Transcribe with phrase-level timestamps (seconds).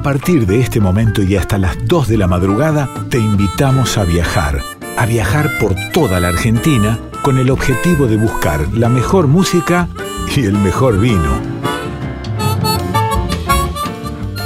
[0.00, 4.04] A partir de este momento y hasta las 2 de la madrugada, te invitamos a
[4.04, 4.62] viajar.
[4.96, 9.88] A viajar por toda la Argentina con el objetivo de buscar la mejor música
[10.34, 11.38] y el mejor vino.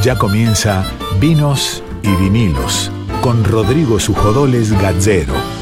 [0.03, 0.85] Ya comienza
[1.21, 2.91] Vinos y Vinilos
[3.21, 5.54] con Rodrigo Sujodoles Gazzero.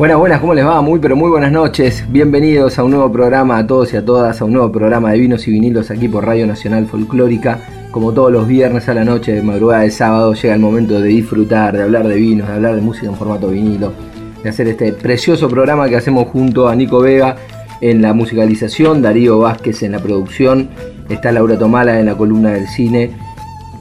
[0.00, 0.80] Buenas, buenas, ¿cómo les va?
[0.80, 2.06] Muy, pero muy buenas noches.
[2.08, 5.18] Bienvenidos a un nuevo programa a todos y a todas, a un nuevo programa de
[5.18, 7.58] vinos y vinilos aquí por Radio Nacional Folclórica.
[7.90, 11.08] Como todos los viernes a la noche, de madrugada de sábado, llega el momento de
[11.08, 13.92] disfrutar, de hablar de vinos, de hablar de música en formato vinilo,
[14.42, 17.36] de hacer este precioso programa que hacemos junto a Nico Vega
[17.82, 20.70] en la musicalización, Darío Vázquez en la producción,
[21.10, 23.10] está Laura Tomala en la columna del cine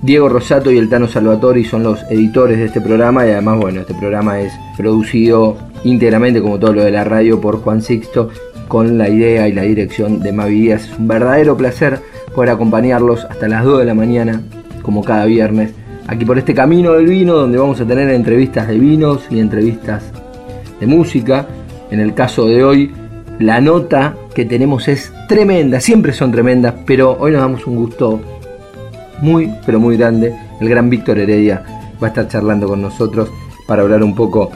[0.02, 3.82] Diego Rosato y el Tano Salvatori son los editores de este programa y además, bueno,
[3.82, 8.30] este programa es producido íntegramente, como todo lo de la radio, por Juan Sixto,
[8.68, 10.86] con la idea y la dirección de Mavi Díaz.
[10.86, 12.00] Es un verdadero placer
[12.34, 14.42] poder acompañarlos hasta las 2 de la mañana,
[14.82, 15.74] como cada viernes,
[16.08, 20.04] aquí por este camino del vino, donde vamos a tener entrevistas de vinos y entrevistas
[20.80, 21.48] de música.
[21.92, 22.92] En el caso de hoy,
[23.40, 28.22] la nota que tenemos es tremenda, siempre son tremendas, pero hoy nos damos un gusto
[29.22, 30.36] muy, pero muy grande.
[30.60, 31.64] El gran Víctor Heredia
[32.02, 33.30] va a estar charlando con nosotros
[33.68, 34.52] para hablar un poco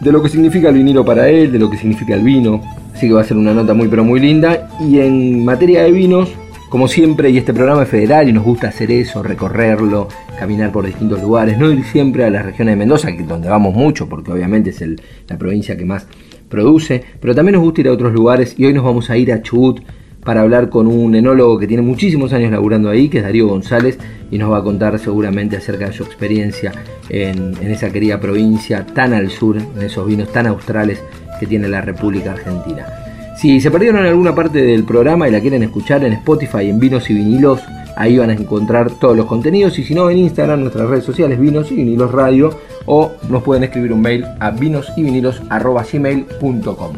[0.00, 2.60] de lo que significa el vinilo para él, de lo que significa el vino.
[2.94, 4.68] Así que va a ser una nota muy, pero muy linda.
[4.80, 6.30] Y en materia de vinos,
[6.68, 10.86] como siempre, y este programa es federal y nos gusta hacer eso, recorrerlo, caminar por
[10.86, 14.70] distintos lugares, no ir siempre a las regiones de Mendoza, donde vamos mucho, porque obviamente
[14.70, 14.82] es
[15.28, 16.06] la provincia que más
[16.48, 19.32] produce, pero también nos gusta ir a otros lugares y hoy nos vamos a ir
[19.32, 19.80] a Chubut
[20.26, 23.96] para hablar con un enólogo que tiene muchísimos años laburando ahí, que es Darío González,
[24.30, 26.72] y nos va a contar seguramente acerca de su experiencia
[27.08, 31.00] en, esa querida provincia tan al sur, en esos vinos tan australes
[31.38, 32.84] que tiene la República Argentina.
[33.36, 36.80] Si se perdieron en alguna parte del programa y la quieren escuchar en Spotify, en
[36.80, 37.60] Vinos y Vinilos,
[37.96, 39.78] ahí van a encontrar todos los contenidos.
[39.78, 42.50] Y si no, en Instagram, nuestras redes sociales, Vinos y Vinilos Radio,
[42.86, 46.92] o nos pueden escribir un mail a vinosyvinilos.gmail.com.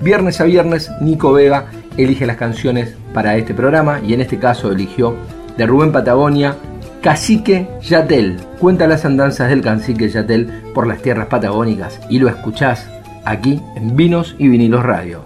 [0.00, 4.70] Viernes a viernes, Nico Vega elige las canciones para este programa y en este caso
[4.70, 5.16] eligió
[5.56, 6.56] de Rubén Patagonia
[7.02, 8.36] Cacique Yatel.
[8.58, 12.88] Cuenta las andanzas del cacique Yatel por las tierras patagónicas y lo escuchás
[13.24, 15.24] aquí en Vinos y Vinilos Radio.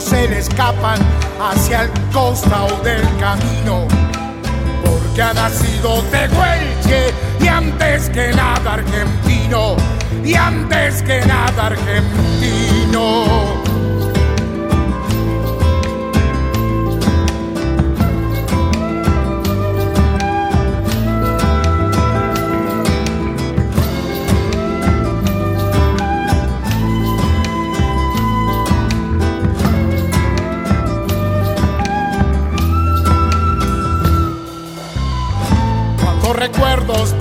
[0.00, 0.98] se le escapan
[1.40, 3.86] hacia el costado del camino,
[4.84, 9.76] porque ha nacido de Huelche y antes que nada argentino,
[10.24, 13.65] y antes que nada argentino.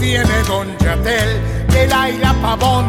[0.05, 2.85] Tiene Don Yatel, del Aira Pavón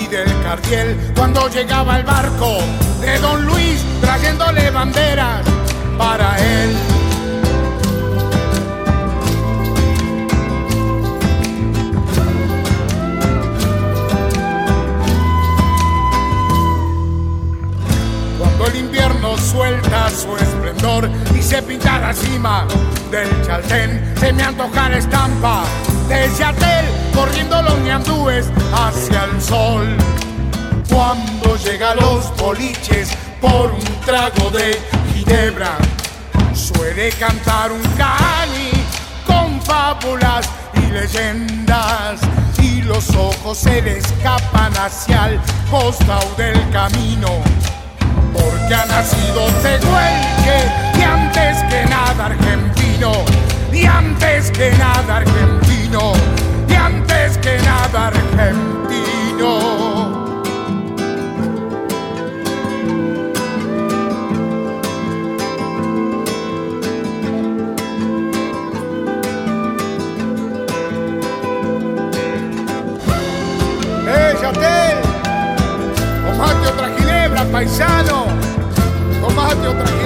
[0.00, 2.56] y del Cartiel, cuando llegaba el barco
[3.02, 5.42] de Don Luis trayéndole banderas
[5.98, 6.70] para él.
[18.38, 22.66] Cuando el invierno suelta su esplendor y se pinta la cima
[23.10, 25.64] del Chaltén, se me antoja la estampa
[26.14, 29.96] de Yatel, corriendo los ñandúes hacia el sol.
[31.64, 33.08] deja los boliches
[33.40, 34.78] por un trago de
[35.12, 35.76] ginebra.
[36.54, 38.70] Suele cantar un cani
[39.26, 42.20] con fábulas y leyendas
[42.58, 45.40] y los ojos se le escapan hacia el
[45.70, 47.28] costado del camino.
[48.32, 50.58] Porque ha nacido Tehuelche
[50.98, 53.12] y antes que nada argentino,
[53.74, 56.12] y antes que nada argentino,
[56.68, 58.74] y antes que nada argentino.
[76.26, 78.26] Tomate otra ginebra, paisano.
[79.20, 80.03] Tomate otra ginebra,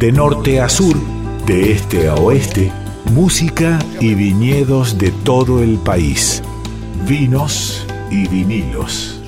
[0.00, 0.96] De norte a sur,
[1.44, 2.72] de este a oeste,
[3.12, 6.42] música y viñedos de todo el país.
[7.06, 9.20] Vinos y vinilos.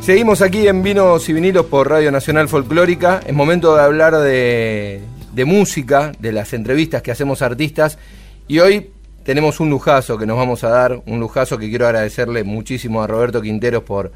[0.00, 3.20] Seguimos aquí en Vinos y Vinilos por Radio Nacional Folclórica.
[3.24, 5.00] Es momento de hablar de,
[5.32, 7.98] de música, de las entrevistas que hacemos artistas.
[8.48, 8.90] Y hoy
[9.22, 13.06] tenemos un lujazo que nos vamos a dar, un lujazo que quiero agradecerle muchísimo a
[13.06, 14.10] Roberto Quinteros por,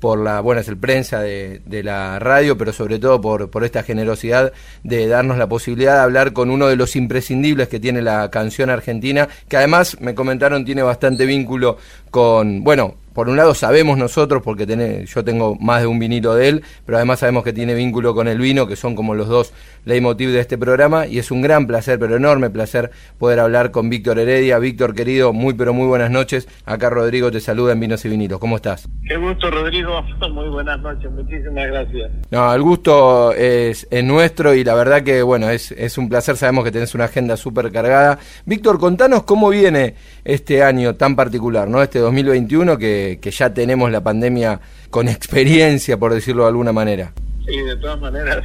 [0.00, 3.64] por la, bueno, es el prensa de, de la radio, pero sobre todo por, por
[3.64, 4.52] esta generosidad
[4.82, 8.70] de darnos la posibilidad de hablar con uno de los imprescindibles que tiene la canción
[8.70, 11.76] argentina, que además me comentaron tiene bastante vínculo
[12.10, 14.66] con, bueno, por un lado sabemos nosotros, porque
[15.06, 18.28] yo tengo más de un vinilo de él, pero además sabemos que tiene vínculo con
[18.28, 19.52] el vino, que son como los dos
[19.84, 23.90] leitmotiv de este programa, y es un gran placer, pero enorme placer poder hablar con
[23.90, 24.58] Víctor Heredia.
[24.58, 26.48] Víctor, querido, muy pero muy buenas noches.
[26.64, 28.38] Acá Rodrigo te saluda en Vinos y Vinilos.
[28.38, 28.88] ¿Cómo estás?
[29.06, 30.02] Qué gusto, Rodrigo.
[30.30, 32.10] Muy buenas noches, muchísimas gracias.
[32.30, 36.36] No, el gusto es, es nuestro y la verdad que, bueno, es, es un placer.
[36.36, 38.18] Sabemos que tenés una agenda súper cargada.
[38.46, 41.82] Víctor, contanos cómo viene este año tan particular, ¿no?
[41.82, 47.12] Este 2021 que, que ya tenemos la pandemia con experiencia, por decirlo de alguna manera.
[47.46, 48.42] Sí, de todas maneras,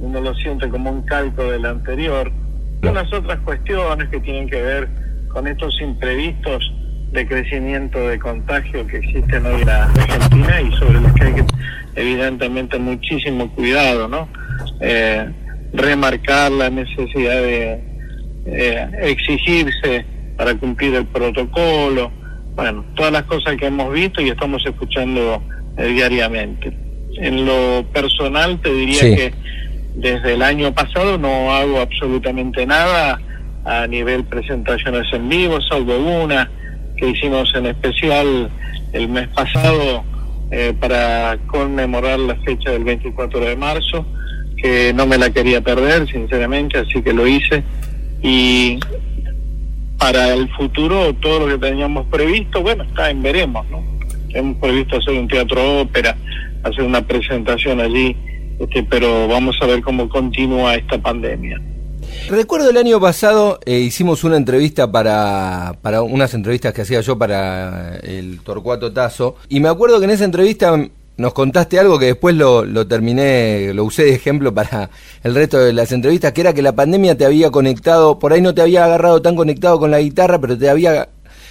[0.00, 2.30] uno lo siente como un calco del anterior.
[2.82, 4.88] Y unas otras cuestiones que tienen que ver
[5.28, 6.72] con estos imprevistos
[7.12, 11.34] de crecimiento de contagio que existen hoy en la Argentina y sobre los que hay
[11.34, 11.44] que,
[11.94, 14.28] evidentemente, muchísimo cuidado, ¿no?
[14.80, 15.30] Eh,
[15.72, 17.80] remarcar la necesidad de
[18.46, 20.04] eh, exigirse
[20.36, 22.10] para cumplir el protocolo,
[22.54, 25.42] bueno, todas las cosas que hemos visto y estamos escuchando
[25.76, 26.72] eh, diariamente.
[27.16, 29.16] En lo personal te diría Sí.
[29.16, 29.34] que
[29.94, 33.20] desde el año pasado no hago absolutamente nada
[33.64, 36.50] a nivel presentaciones en vivo, salvo una
[36.96, 38.50] que hicimos en especial
[38.92, 40.04] el mes pasado
[40.50, 44.06] eh, para conmemorar la fecha del 24 de marzo,
[44.56, 47.64] que no me la quería perder, sinceramente, así que lo hice.
[48.22, 48.78] Y
[49.98, 53.82] para el futuro, todo lo que teníamos previsto, bueno, está en veremos, ¿no?
[54.30, 56.16] Hemos previsto hacer un teatro ópera,
[56.62, 58.16] hacer una presentación allí,
[58.58, 61.60] este, pero vamos a ver cómo continúa esta pandemia.
[62.28, 67.18] Recuerdo el año pasado eh, hicimos una entrevista para, para unas entrevistas que hacía yo
[67.18, 70.74] para el Torcuato Tazo y me acuerdo que en esa entrevista
[71.16, 74.90] nos contaste algo que después lo, lo terminé, lo usé de ejemplo para
[75.22, 78.40] el resto de las entrevistas, que era que la pandemia te había conectado, por ahí
[78.40, 81.08] no te había agarrado tan conectado con la guitarra, pero te había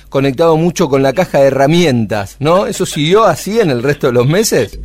[0.09, 2.67] conectado mucho con la caja de herramientas, ¿no?
[2.67, 4.79] ¿Eso siguió así en el resto de los meses?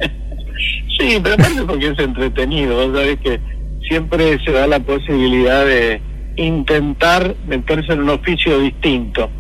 [0.99, 3.40] Sí, pero aparte porque es entretenido, vos sabés que
[3.88, 6.00] siempre se da la posibilidad de
[6.37, 9.30] intentar meterse en un oficio distinto.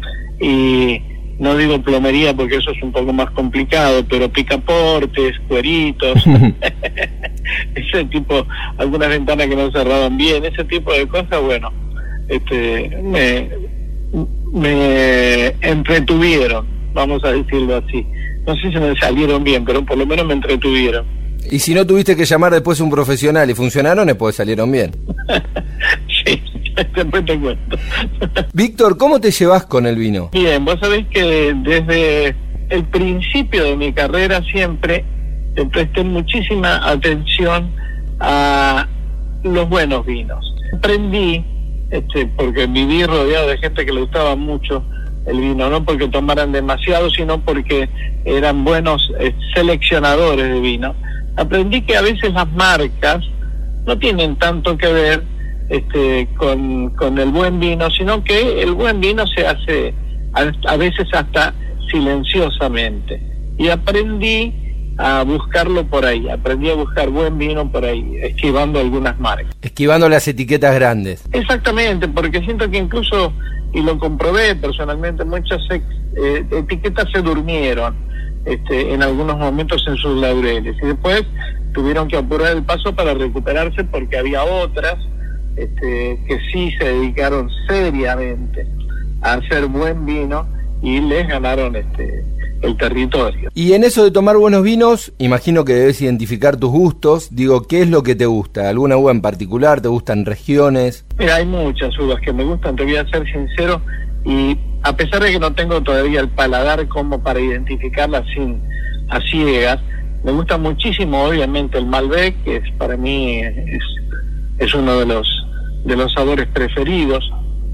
[0.40, 1.00] Y
[1.38, 6.24] no digo plomería porque eso es un poco más complicado, pero picaportes, cueritos,
[7.74, 11.72] ese tipo, algunas ventanas que no cerraban bien, ese tipo de cosas, bueno,
[12.28, 13.48] este, me,
[14.52, 18.06] me entretuvieron, vamos a decirlo así.
[18.46, 21.17] No sé si me salieron bien, pero por lo menos me entretuvieron.
[21.50, 24.92] Y si no tuviste que llamar después a un profesional y funcionaron, después salieron bien.
[26.24, 26.42] sí,
[26.94, 27.76] después te cuento.
[28.52, 30.30] Víctor, ¿cómo te llevas con el vino?
[30.32, 32.36] Bien, vos sabés que desde
[32.68, 35.04] el principio de mi carrera siempre
[35.56, 37.72] le presté muchísima atención
[38.20, 38.86] a
[39.42, 40.44] los buenos vinos.
[40.76, 41.44] Aprendí,
[41.90, 44.84] este, porque viví rodeado de gente que le gustaba mucho
[45.26, 47.88] el vino, no porque tomaran demasiado, sino porque
[48.24, 50.94] eran buenos eh, seleccionadores de vino.
[51.38, 53.24] Aprendí que a veces las marcas
[53.86, 55.22] no tienen tanto que ver
[55.68, 59.94] este, con, con el buen vino, sino que el buen vino se hace
[60.34, 61.54] a, a veces hasta
[61.90, 63.22] silenciosamente.
[63.56, 64.52] Y aprendí
[64.98, 69.56] a buscarlo por ahí, aprendí a buscar buen vino por ahí, esquivando algunas marcas.
[69.62, 71.24] Esquivando las etiquetas grandes.
[71.32, 73.32] Exactamente, porque siento que incluso
[73.72, 77.94] y lo comprobé personalmente, muchas eh, etiquetas se durmieron
[78.48, 81.22] este, en algunos momentos en sus laureles y después
[81.72, 84.96] tuvieron que apurar el paso para recuperarse porque había otras
[85.56, 88.66] este, que sí se dedicaron seriamente
[89.20, 90.46] a hacer buen vino
[90.82, 92.24] y les ganaron este
[92.62, 93.50] el territorio.
[93.54, 97.28] Y en eso de tomar buenos vinos, imagino que debes identificar tus gustos.
[97.30, 98.68] Digo, ¿qué es lo que te gusta?
[98.68, 99.80] ¿Alguna uva en particular?
[99.80, 101.04] ¿Te gustan regiones?
[101.18, 103.80] Mira, hay muchas uvas que me gustan, te voy a ser sincero,
[104.28, 108.62] y a pesar de que no tengo todavía el paladar como para identificarlas sin
[109.08, 109.80] a ciegas,
[110.22, 113.82] me gusta muchísimo obviamente el Malbec, que es para mí es,
[114.58, 115.26] es uno de los
[115.84, 117.24] de los sabores preferidos.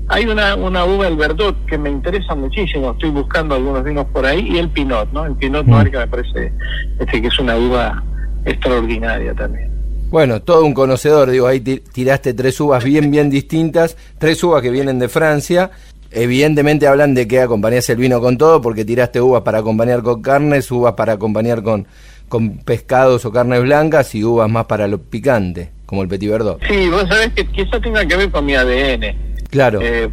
[0.08, 2.92] Hay una, una uva, el Verdot, que me interesa muchísimo.
[2.92, 4.46] Estoy buscando algunos vinos por ahí.
[4.52, 5.24] Y el Pinot, ¿no?
[5.24, 5.90] El Pinot Noir, mm.
[5.90, 6.52] que me parece
[7.00, 8.04] este, que es una uva
[8.44, 9.74] extraordinaria también.
[10.10, 14.70] Bueno, todo un conocedor, digo, ahí tiraste tres uvas bien, bien distintas, tres uvas que
[14.70, 15.70] vienen de Francia.
[16.14, 20.22] Evidentemente hablan de que acompañas el vino con todo, porque tiraste uvas para acompañar con
[20.22, 21.86] carnes, uvas para acompañar con,
[22.28, 26.60] con pescados o carnes blancas y uvas más para lo picante como el Petit Verdot.
[26.66, 29.14] Sí, vos sabés que quizás tenga que ver con mi ADN.
[29.50, 29.80] Claro.
[29.82, 30.08] Eh,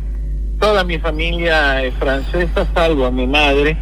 [0.60, 3.78] toda mi familia es francesa, salvo a mi madre,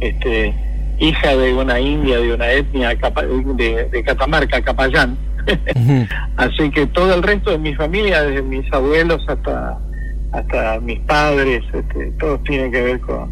[0.00, 0.54] este,
[0.98, 5.18] hija de una india, de una etnia de, Catamarca, Capayán.
[6.36, 9.78] Así que todo el resto de mi familia, desde mis abuelos hasta
[10.32, 13.30] hasta mis padres, este, todos tienen que ver con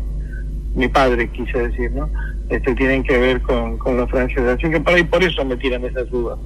[0.75, 2.09] mi padre, quise decir, ¿no?
[2.49, 4.45] Este, tienen que ver con, con los franceses.
[4.45, 6.39] Así que por ahí por eso me tiran esas dudas.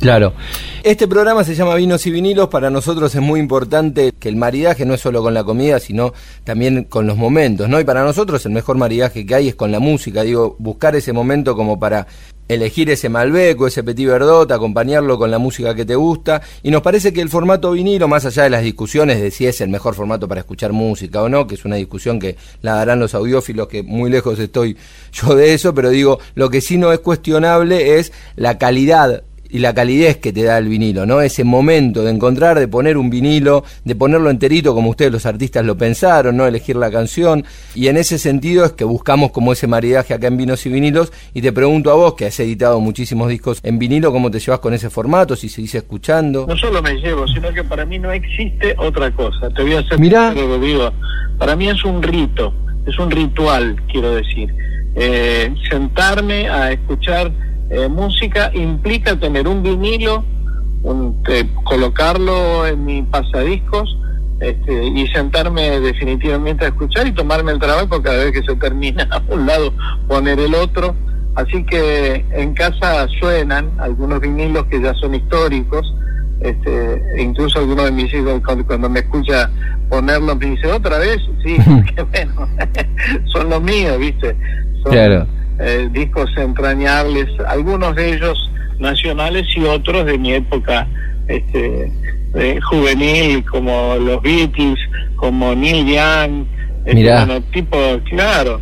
[0.00, 0.34] Claro.
[0.82, 2.48] Este programa se llama Vinos y Vinilos.
[2.48, 6.12] Para nosotros es muy importante que el maridaje no es solo con la comida, sino
[6.44, 7.80] también con los momentos, ¿no?
[7.80, 10.22] Y para nosotros el mejor maridaje que hay es con la música.
[10.22, 12.06] Digo, buscar ese momento como para
[12.48, 16.42] elegir ese Malbec o ese Petit Verdot, acompañarlo con la música que te gusta.
[16.62, 19.60] Y nos parece que el formato vinilo, más allá de las discusiones de si es
[19.60, 23.00] el mejor formato para escuchar música o no, que es una discusión que la darán
[23.00, 24.76] los audiófilos, que muy lejos estoy
[25.12, 29.22] yo de eso, pero digo, lo que sí no es cuestionable es la calidad
[29.54, 31.20] y la calidez que te da el vinilo, ¿no?
[31.20, 35.64] Ese momento de encontrar, de poner un vinilo, de ponerlo enterito como ustedes los artistas
[35.64, 36.44] lo pensaron, ¿no?
[36.44, 37.44] Elegir la canción.
[37.72, 41.12] Y en ese sentido es que buscamos como ese maridaje acá en vinos y vinilos.
[41.34, 44.58] Y te pregunto a vos, que has editado muchísimos discos en vinilo, ¿cómo te llevas
[44.58, 45.36] con ese formato?
[45.36, 46.46] Si se dice escuchando.
[46.48, 49.50] No solo me llevo, sino que para mí no existe otra cosa.
[49.50, 50.34] Te voy a hacer Mirá.
[50.34, 50.90] lo digo.
[51.38, 52.52] Para mí es un rito,
[52.88, 54.52] es un ritual, quiero decir.
[54.96, 57.30] Eh, sentarme a escuchar
[57.70, 60.24] eh, música implica tener un vinilo,
[61.28, 63.96] eh, colocarlo en mi pasadiscos
[64.40, 69.04] este, y sentarme definitivamente a escuchar y tomarme el trabajo cada vez que se termina
[69.10, 69.72] a un lado
[70.08, 70.94] poner el otro.
[71.36, 75.92] Así que en casa suenan algunos vinilos que ya son históricos,
[76.40, 79.50] este, incluso algunos de mis hijos cuando, me escucha
[79.88, 81.56] ponerlos me dice otra vez, sí,
[82.12, 82.48] bueno,
[83.32, 84.36] son los míos, viste.
[84.84, 85.26] claro
[85.58, 90.86] eh, discos entrañables, algunos de ellos nacionales y otros de mi época
[91.28, 91.90] este,
[92.68, 94.78] juvenil, como los Beatles,
[95.16, 96.46] como Neil Young,
[96.84, 97.78] este, tipo,
[98.10, 98.60] claro,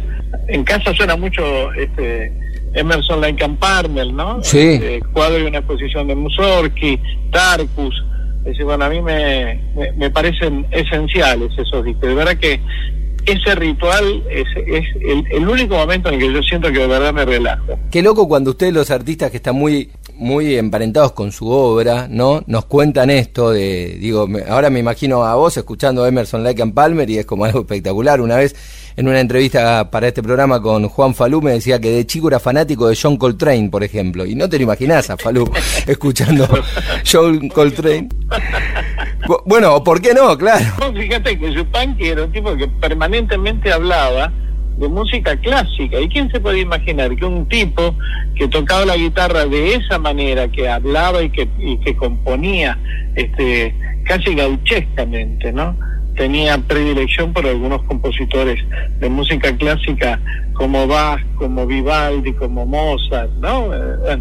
[0.48, 2.32] en casa suena mucho este
[2.74, 4.42] Emerson Lake and Palmer, ¿no?
[4.44, 4.74] Sí.
[4.74, 7.94] Este, cuadro y una exposición de Mussorgsky, Tarkus,
[8.64, 12.08] bueno, a mí me, me, me, parecen esenciales esos discos.
[12.08, 12.60] De verdad que
[13.26, 14.84] ese ritual es, es
[15.30, 17.78] el, único momento en el que yo siento que de verdad me relajo.
[17.90, 22.44] Qué loco cuando ustedes los artistas que están muy muy emparentados con su obra, ¿no?
[22.46, 26.74] Nos cuentan esto de, digo, ahora me imagino a vos escuchando a Emerson Lake and
[26.74, 28.20] Palmer y es como algo espectacular.
[28.20, 28.54] Una vez
[28.96, 32.38] en una entrevista para este programa con Juan Falú me decía que de chico era
[32.38, 35.50] fanático de John Coltrane, por ejemplo, y no te lo imaginás a Falú
[35.86, 36.46] escuchando
[37.10, 38.08] John Coltrane.
[39.46, 40.36] Bueno, ¿por qué no?
[40.36, 40.64] Claro.
[40.94, 44.32] Fíjate que Yupanqui era un tipo que permanentemente hablaba
[44.78, 46.00] de música clásica.
[46.00, 47.94] ¿Y quién se puede imaginar que un tipo
[48.34, 52.78] que tocaba la guitarra de esa manera, que hablaba y que, y que componía
[53.14, 53.74] este,
[54.04, 55.76] casi gauchescamente, ¿no?
[56.16, 58.58] Tenía predilección por algunos compositores
[58.98, 60.20] de música clásica
[60.54, 63.72] como Bach, como Vivaldi, como Mozart, ¿no?
[63.74, 64.18] Eh,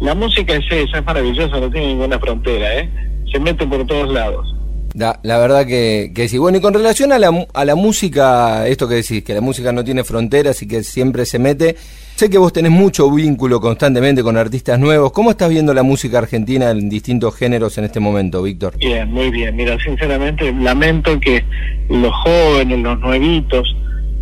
[0.00, 2.90] la música es esa, es maravillosa, no tiene ninguna frontera, ¿eh?
[3.32, 4.54] Se mete por todos lados.
[4.94, 6.36] La, la verdad que, que, sí.
[6.36, 9.72] Bueno, y con relación a la, a la música, esto que decís, que la música
[9.72, 11.76] no tiene fronteras y que siempre se mete,
[12.14, 15.12] sé que vos tenés mucho vínculo constantemente con artistas nuevos.
[15.12, 18.76] ¿Cómo estás viendo la música argentina en distintos géneros en este momento, Víctor?
[18.76, 19.56] Bien, muy bien.
[19.56, 21.42] Mira, sinceramente lamento que
[21.88, 23.74] los jóvenes, los nuevitos,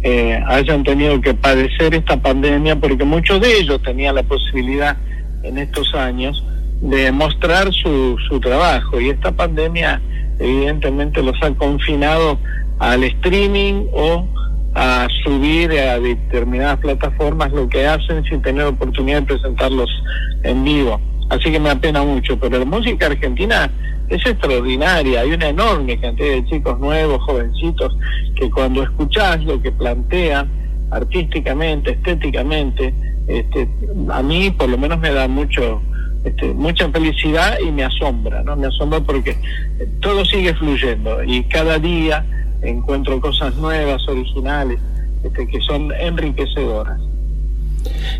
[0.02, 4.96] eh, hayan tenido que padecer esta pandemia porque muchos de ellos tenían la posibilidad
[5.42, 6.44] en estos años
[6.80, 10.00] de mostrar su, su trabajo y esta pandemia
[10.38, 12.38] evidentemente los ha confinado
[12.78, 14.26] al streaming o
[14.74, 19.90] a subir a determinadas plataformas lo que hacen sin tener oportunidad de presentarlos
[20.42, 21.00] en vivo.
[21.28, 23.70] Así que me apena mucho, pero la música argentina
[24.08, 27.96] es extraordinaria, hay una enorme cantidad de chicos nuevos, jovencitos,
[28.34, 30.48] que cuando escuchás lo que plantean
[30.90, 32.92] artísticamente, estéticamente,
[33.28, 33.68] este,
[34.10, 35.80] a mí por lo menos me da mucho
[36.24, 38.56] este, mucha felicidad y me asombra, ¿no?
[38.56, 39.36] Me asombra porque
[40.00, 42.24] todo sigue fluyendo y cada día
[42.62, 44.78] encuentro cosas nuevas, originales,
[45.24, 47.00] este, que son enriquecedoras.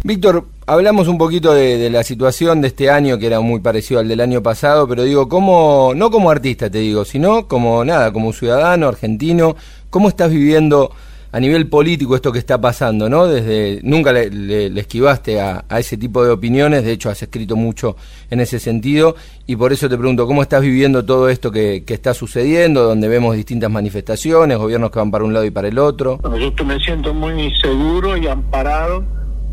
[0.02, 4.08] Víctor, hablamos un poquito de, la situación de este año, que era muy parecido al
[4.08, 8.32] del año pasado, pero digo, ¿cómo, no como artista te digo, sino como nada, como
[8.32, 9.56] ciudadano argentino,
[9.90, 10.92] ¿cómo estás viviendo
[11.32, 13.26] a nivel político esto que está pasando, ¿no?
[13.26, 17.96] Desde nunca le, esquivaste a, ese tipo de opiniones, de hecho has escrito mucho
[18.30, 19.14] en ese sentido
[19.46, 23.36] y por eso te pregunto cómo estás viviendo todo esto que, está sucediendo, donde vemos
[23.36, 26.18] distintas manifestaciones, gobiernos que van para un lado y para el otro.
[26.38, 29.04] yo me siento muy seguro y amparado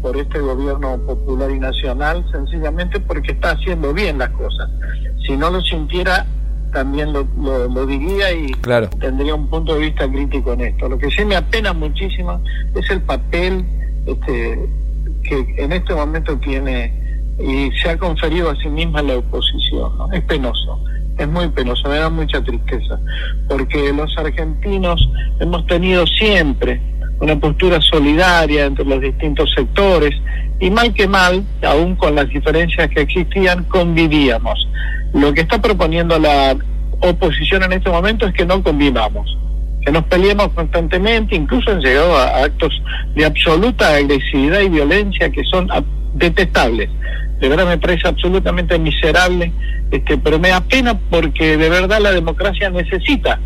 [0.01, 4.69] por este gobierno popular y nacional, sencillamente porque está haciendo bien las cosas.
[5.25, 6.25] Si no lo sintiera,
[6.71, 8.51] también lo, lo, diría y
[8.99, 10.89] tendría un punto de vista crítico en esto.
[10.89, 12.41] Lo que sí me apena muchísimo
[12.75, 13.65] es el papel
[14.05, 14.69] este,
[15.23, 16.93] que en este momento tiene
[17.39, 19.91] y se ha conferido a sí misma la oposición.
[20.11, 20.79] Es penoso,
[21.17, 22.99] es muy penoso, me da mucha tristeza,
[23.47, 24.99] porque los argentinos
[25.39, 26.81] hemos tenido siempre
[27.19, 30.13] una postura solidaria entre los distintos sectores
[30.59, 34.67] y mal que mal, aún con las diferencias que existían, convivíamos.
[35.17, 36.55] Lo que está proponiendo la
[36.99, 39.35] oposición en este momento es que no convivamos,
[39.83, 42.71] que nos peleemos constantemente, incluso han llegado a actos
[43.15, 45.67] de absoluta agresividad y violencia que son
[46.13, 46.89] detestables.
[47.39, 49.51] De verdad me parece absolutamente miserable,
[49.89, 53.39] este, pero me da pena porque de verdad la democracia necesita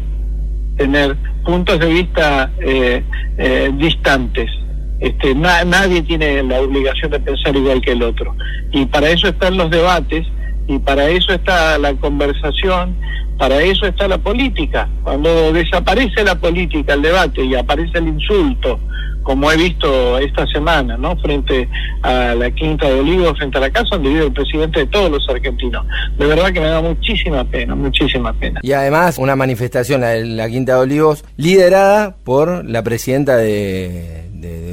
[0.75, 3.01] tener puntos de vista eh,
[3.37, 4.51] eh, distantes.
[4.99, 8.35] Este, nadie tiene la obligación de pensar igual que el otro.
[8.71, 10.27] Y para eso están los debates
[10.67, 12.95] y para eso está la conversación,
[13.41, 14.87] para eso está la política.
[15.01, 18.79] Cuando desaparece la política, el debate y aparece el insulto,
[19.23, 21.17] como he visto esta semana, ¿no?
[21.17, 21.67] Frente
[22.03, 25.09] a la Quinta de Olivos, frente a la casa donde vive el presidente de todos
[25.09, 25.83] los argentinos.
[26.19, 28.59] De verdad que me da muchísima pena, muchísima pena.
[28.61, 34.21] Y además una manifestación, la, la Quinta de Olivos, liderada por la presidenta de,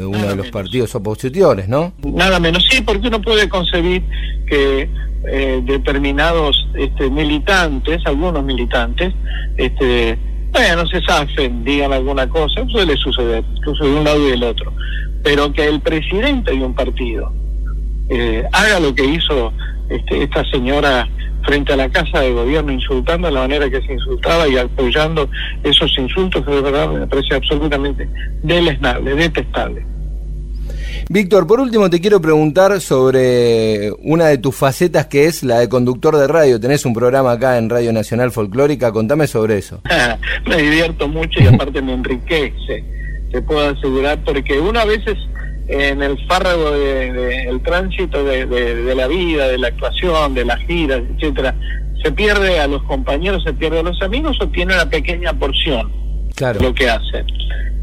[0.07, 1.94] uno de los partidos opositores, ¿no?
[2.04, 4.02] Nada menos, sí, porque uno puede concebir
[4.46, 4.90] que
[5.31, 8.58] eh, determinados este, militantes, algunos militantes,
[9.57, 10.18] este,
[10.53, 14.73] bueno, se safen, digan alguna cosa, suele suceder, incluso de un lado y del otro.
[15.23, 17.33] Pero que el presidente de un partido
[18.09, 19.53] eh, haga lo que hizo
[19.88, 21.07] este, esta señora
[21.42, 25.29] frente a la casa de gobierno, insultando de la manera que se insultaba y apoyando
[25.62, 28.09] esos insultos, de verdad me parece absolutamente
[28.42, 29.87] deleznable, detestable.
[31.09, 35.69] Víctor, por último te quiero preguntar sobre una de tus facetas que es la de
[35.69, 36.61] conductor de radio.
[36.61, 39.81] Tenés un programa acá en Radio Nacional Folclórica, contame sobre eso.
[40.47, 42.85] me divierto mucho y aparte me enriquece,
[43.31, 45.17] te puedo asegurar, porque uno a veces
[45.69, 51.03] en el fárrago del de, tránsito de, la vida, de la actuación, de las giras,
[51.15, 51.55] etcétera,
[52.03, 55.93] se pierde a los compañeros, se pierde a los amigos o tiene una pequeña porción
[56.35, 56.61] claro.
[56.61, 57.25] lo que hace.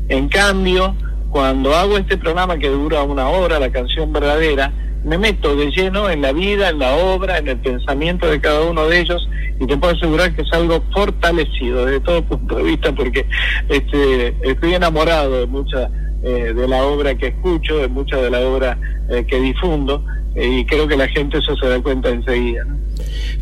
[0.08, 0.96] En cambio,
[1.36, 4.72] cuando hago este programa que dura una hora, la canción verdadera,
[5.04, 8.62] me meto de lleno en la vida, en la obra, en el pensamiento de cada
[8.62, 9.28] uno de ellos
[9.60, 13.28] y te puedo asegurar que es algo fortalecido desde todo punto de vista porque
[13.68, 15.90] este, estoy enamorado de mucha
[16.24, 18.78] eh, de la obra que escucho, de mucha de la obra
[19.10, 22.66] eh, que difundo eh, y creo que la gente eso se da cuenta enseguida.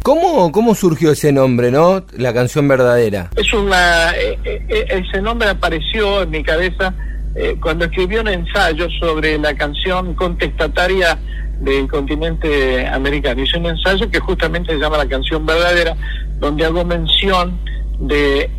[0.01, 2.03] ¿Cómo, ¿Cómo surgió ese nombre, no?
[2.17, 3.29] La canción verdadera.
[3.35, 6.91] Es una, ese nombre apareció en mi cabeza
[7.35, 11.17] eh, cuando escribió un ensayo sobre la canción contestataria
[11.59, 13.41] del continente americano.
[13.41, 15.95] Hizo un ensayo que justamente se llama La canción verdadera,
[16.39, 17.59] donde hago mención
[17.99, 18.49] de,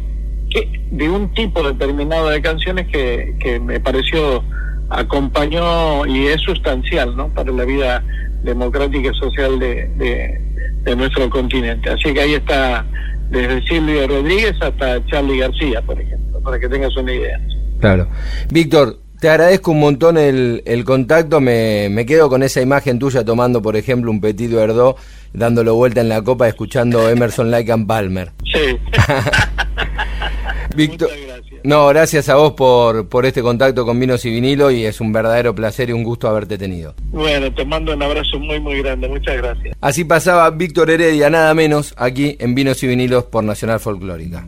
[0.90, 4.42] de un tipo determinado de canciones que, que me pareció
[4.90, 7.28] acompañó y es sustancial ¿no?
[7.28, 8.04] para la vida
[8.42, 9.88] democrática y social de,
[10.84, 11.90] de nuestro continente.
[11.90, 12.84] Así que ahí está
[13.30, 17.40] desde Silvio Rodríguez hasta Charlie García, por ejemplo, para que tengas una idea.
[17.80, 18.08] Claro.
[18.50, 23.24] Víctor, te agradezco un montón el, el contacto, me, me, quedo con esa imagen tuya
[23.24, 24.98] tomando, por ejemplo, un Petit Verdot,
[25.32, 28.32] dándolo vuelta en la copa, escuchando Emerson Lake and Palmer.
[28.44, 28.76] Sí.
[30.76, 31.60] Víctor, gracias.
[31.64, 35.10] no, gracias a vos por, por este contacto con Vinos y Vinilo y es un
[35.10, 36.94] verdadero placer y un gusto haberte tenido.
[37.10, 39.74] Bueno, te mando un abrazo muy, muy grande, muchas gracias.
[39.80, 44.46] Así pasaba Víctor Heredia, nada menos, aquí en Vinos y Vinilos por Nacional Folclórica.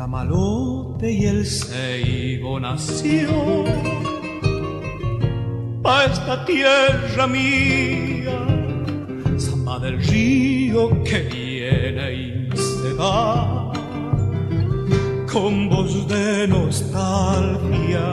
[0.00, 3.28] Camalote y el ceibo nació.
[5.84, 8.38] A esta tierra mía,
[9.36, 13.72] samba del río que viene y se va.
[15.30, 18.06] Con voz de nostalgia,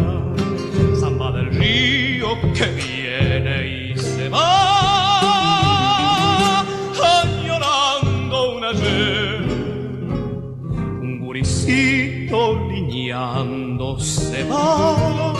[0.99, 4.96] samba del río que viene y se va,
[13.07, 15.33] lineando se va,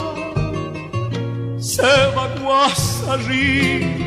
[1.58, 1.82] se
[2.16, 4.06] va guasa arriba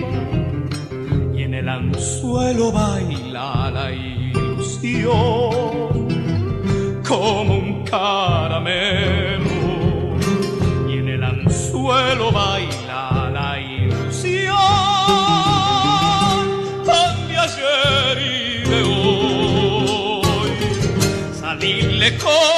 [1.35, 5.11] y en el anzuelo baila la ilusión
[7.07, 9.51] como un caramelo
[10.89, 14.55] y en el anzuelo baila la ilusión
[16.83, 16.93] de
[18.69, 20.51] de hoy.
[21.39, 22.50] Salirle con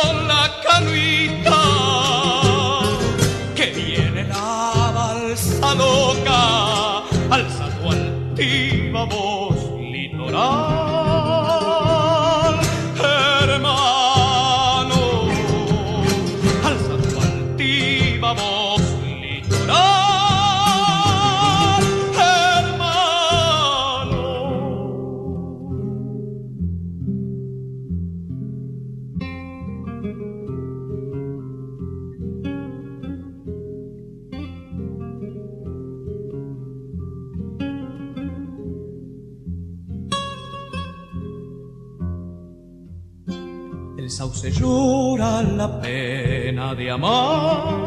[44.63, 47.86] llora la pena de amar,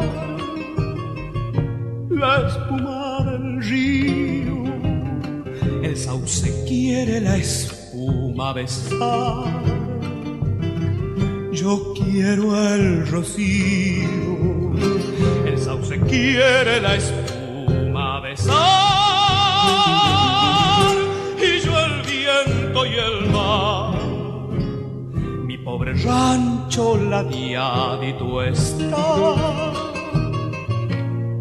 [2.11, 4.59] la espuma del río.
[5.83, 9.63] El sauce quiere la espuma besar,
[11.61, 14.35] yo quiero el rocío.
[15.47, 18.57] El sauce quiere la espuma besar,
[21.49, 23.97] y yo el viento y el mar
[25.47, 25.95] mi pobre
[26.77, 29.35] rancho ladiadito está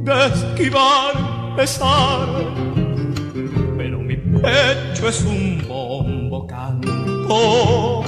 [0.03, 1.13] de esquivar
[1.57, 2.27] pesar,
[3.77, 8.03] pero mi pecho es un bombo canto.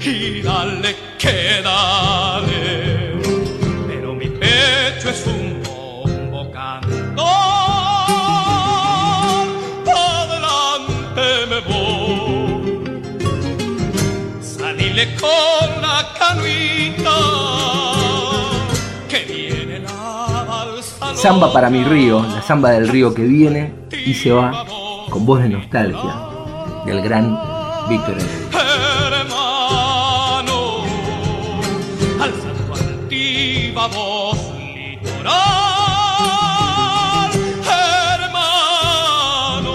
[0.00, 1.62] Y dale que
[3.88, 7.24] pero mi pecho es un bombo canto.
[9.86, 12.02] Adelante me voy.
[15.18, 15.71] Con
[21.22, 23.72] Samba para mi río, la samba del río que viene
[24.04, 24.66] y se va
[25.08, 26.16] con voz de nostalgia
[26.84, 27.38] del gran
[27.88, 28.16] Víctor
[29.08, 30.82] hermano
[32.20, 35.30] alza tu altiva voz litoral
[38.24, 39.72] hermano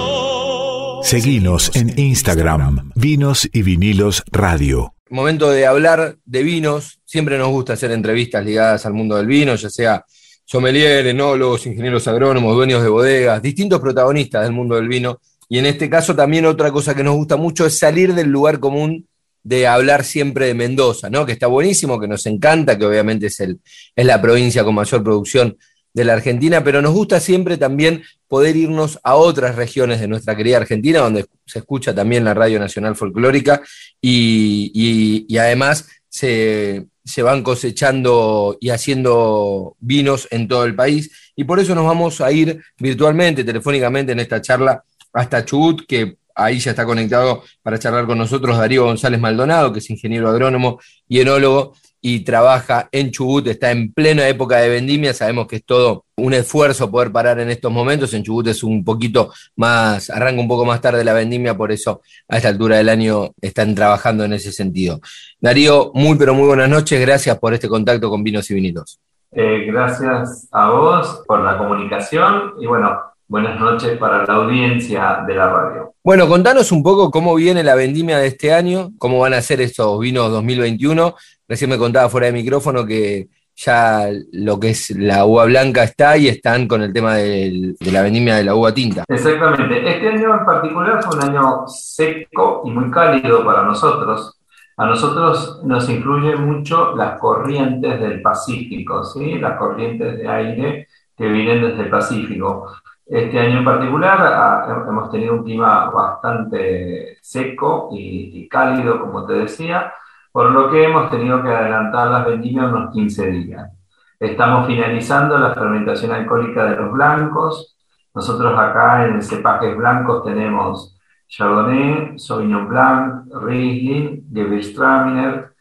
[1.03, 4.95] Seguinos en Instagram, Vinos y Vinilos Radio.
[5.09, 6.99] Momento de hablar de vinos.
[7.05, 10.03] Siempre nos gusta hacer entrevistas ligadas al mundo del vino, ya sea
[10.47, 15.19] sommelier, enólogos, ingenieros agrónomos, dueños de bodegas, distintos protagonistas del mundo del vino.
[15.49, 18.59] Y en este caso también otra cosa que nos gusta mucho es salir del lugar
[18.59, 19.05] común
[19.43, 21.25] de hablar siempre de Mendoza, ¿no?
[21.25, 23.59] Que está buenísimo, que nos encanta, que obviamente es, el,
[23.95, 25.57] es la provincia con mayor producción
[25.93, 30.35] de la Argentina, pero nos gusta siempre también poder irnos a otras regiones de nuestra
[30.35, 33.61] querida Argentina, donde se escucha también la Radio Nacional Folclórica
[34.01, 41.31] y, y- y además se, van cosechando y haciendo vinos en todo el país.
[41.35, 46.17] Y por eso nos vamos a ir virtualmente, telefónicamente en esta charla hasta Chubut, que
[46.35, 50.79] ahí ya está conectado para charlar con nosotros Darío González Maldonado, que es ingeniero agrónomo
[51.07, 55.65] y enólogo y trabaja en Chubut, está en plena época de vendimia, sabemos que es
[55.65, 60.41] todo un esfuerzo poder parar en estos momentos, en Chubut es un poquito más, arranca
[60.41, 64.23] un poco más tarde la vendimia, por eso a esta altura del año están trabajando
[64.23, 64.99] en ese sentido.
[65.39, 68.99] Darío, muy pero muy buenas noches, gracias por este contacto con Vinos y Vinilos.
[69.31, 75.35] Eh, gracias a vos por la comunicación y bueno, buenas noches para la audiencia de
[75.35, 75.93] la radio.
[76.03, 79.59] Bueno, contanos un poco cómo viene la vendimia de este año, cómo van a ser
[79.59, 81.15] estos vinos 2021.
[81.47, 86.17] Recién me contaba fuera de micrófono que ya lo que es la uva blanca está
[86.17, 89.03] y están con el tema de la vendimia de la uva tinta.
[89.07, 94.39] Exactamente, este año en particular fue un año seco y muy cálido para nosotros.
[94.75, 99.39] A nosotros nos influyen mucho las corrientes del Pacífico, ¿sí?
[99.39, 102.71] Las corrientes de aire que vienen desde el Pacífico.
[103.03, 109.33] Este año en particular ah, hemos tenido un clima bastante seco y cálido, como te
[109.33, 109.91] decía,
[110.31, 113.71] por lo que hemos tenido que adelantar las vendimias unos 15 días.
[114.19, 117.77] Estamos finalizando la fermentación alcohólica de los blancos.
[118.13, 125.53] Nosotros acá en cepajes blancos tenemos Chardonnay, Sauvignon Blanc, Riesling, Gewürztraminer,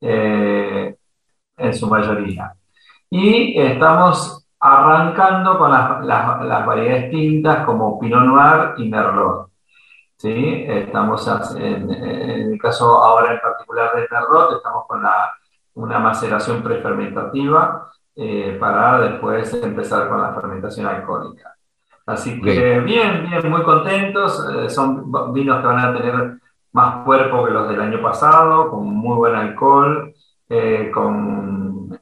[0.00, 0.96] eh,
[1.56, 2.54] en su mayoría.
[3.10, 9.50] Y estamos arrancando con las, las, variedades tintas como Pinot Noir y Merlot.
[10.18, 10.64] ¿Sí?
[10.66, 11.26] Estamos
[11.56, 15.32] en, en, el caso ahora en particular de Merlot, estamos con la,
[15.74, 21.54] una maceración prefermentativa eh, para después empezar con la fermentación alcohólica.
[22.04, 24.44] Así que bien, bien, muy contentos.
[24.56, 26.38] Eh, son vinos que van a tener
[26.72, 30.12] más cuerpo que los del año pasado, con muy buen alcohol,
[30.48, 31.96] eh, con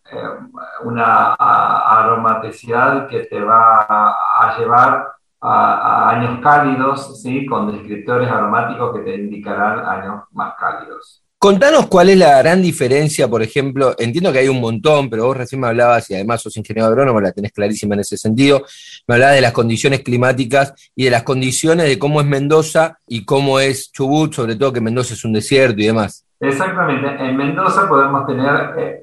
[0.85, 5.16] una aromaticidad que te va a, llevar
[5.47, 7.47] a, a, años cálidos, ¿sí?
[7.47, 11.23] con descriptores aromáticos que te indicarán años más cálidos.
[11.39, 15.37] Contanos cuál es la gran diferencia, por ejemplo, entiendo que hay un montón, pero vos
[15.37, 18.65] recién me hablabas, y además sos ingeniero agrónomo, la tenés clarísima en ese sentido,
[19.07, 23.27] me hablabas de las condiciones climáticas y de las condiciones de cómo es Mendoza y
[23.27, 26.27] cómo es Chubut, sobre todo que Mendoza es un desierto y demás.
[26.41, 29.01] Exactamente, en Mendoza podemos tener eh,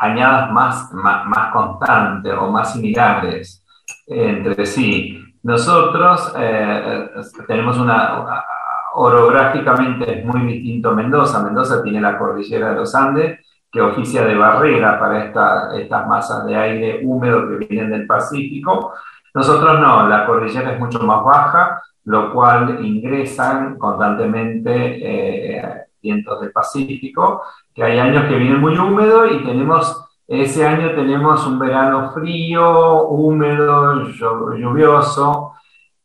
[0.00, 3.62] añadas más, más, constantes o más similares
[4.06, 5.18] entre sí.
[5.42, 8.44] Nosotros eh, eh, tenemos una
[8.94, 11.42] orográficamente es muy distinto a Mendoza.
[11.42, 15.24] Mendoza tiene la cordillera de los Andes, que oficia de barrera para
[15.78, 18.92] estas masas de aire húmedo que vienen del Pacífico.
[19.34, 26.52] Nosotros no, la cordillera es mucho más baja, lo cual ingresan constantemente eh, vientos del
[26.52, 27.42] Pacífico,
[27.74, 30.04] que hay años que vienen muy húmedos y tenemos,
[30.40, 34.08] ese año tenemos un verano frío, húmedo,
[34.56, 35.52] lluvioso,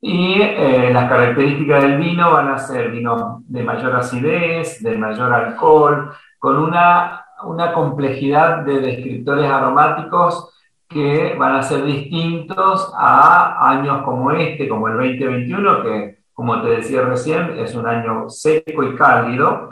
[0.02, 5.34] y eh, las características del vino van a ser vino de mayor acidez, de mayor
[5.34, 10.54] alcohol, con una, una complejidad de descriptores aromáticos
[10.90, 16.70] que van a ser distintos a años como este, como el 2021, que como te
[16.70, 19.72] decía recién, es un año seco y cálido,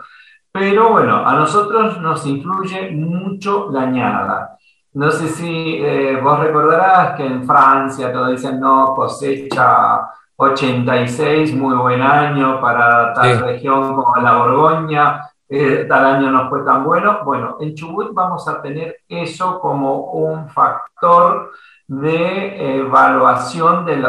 [0.56, 4.58] pero bueno, a nosotros nos influye mucho la añada.
[4.94, 11.76] No sé si eh, vos recordarás que en Francia todos dicen no, cosecha 86, muy
[11.76, 17.20] buen año para tal región como la Borgoña, eh, tal año no fue tan bueno.
[17.26, 21.52] Bueno, en Chubut vamos a tener eso como un factor
[21.86, 24.02] de evaluación de,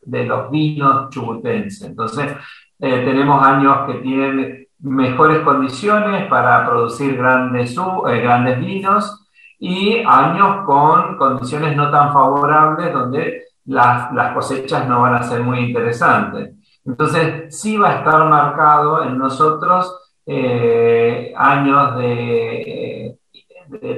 [0.00, 1.82] de, los vinos chubutenses.
[1.82, 2.34] Entonces,
[2.78, 9.26] eh, tenemos años que tienen mejores condiciones para producir grandes, grandes vinos
[9.58, 15.42] y años con condiciones no tan favorables donde las, las, cosechas no van a ser
[15.42, 16.56] muy interesantes.
[16.84, 23.18] Entonces, sí va a estar marcado en nosotros eh, años de,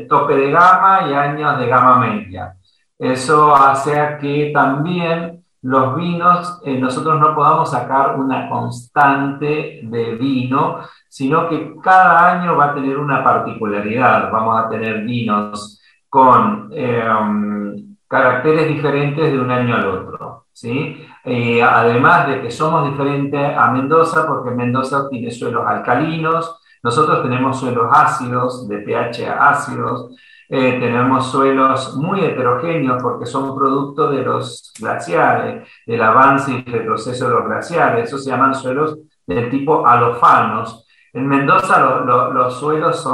[0.09, 2.57] tope de gama y años de gama media.
[2.99, 10.81] Eso hace que también los vinos, eh, nosotros no podamos sacar una constante de vino,
[11.09, 14.31] sino que cada año va a tener una particularidad.
[14.31, 17.03] Vamos a tener vinos con eh,
[18.07, 20.45] caracteres diferentes de un año al otro.
[20.53, 21.03] ¿sí?
[21.25, 27.59] Eh, además de que somos diferentes a Mendoza, porque Mendoza tiene suelos alcalinos, nosotros tenemos
[27.59, 30.15] suelos ácidos, de pH ácidos,
[30.49, 37.29] eh, tenemos suelos muy heterogéneos porque son producto de los glaciares, del avance y retroceso
[37.29, 43.09] de los glaciares, eso se llaman suelos del tipo alofanos, en Mendoza los suelos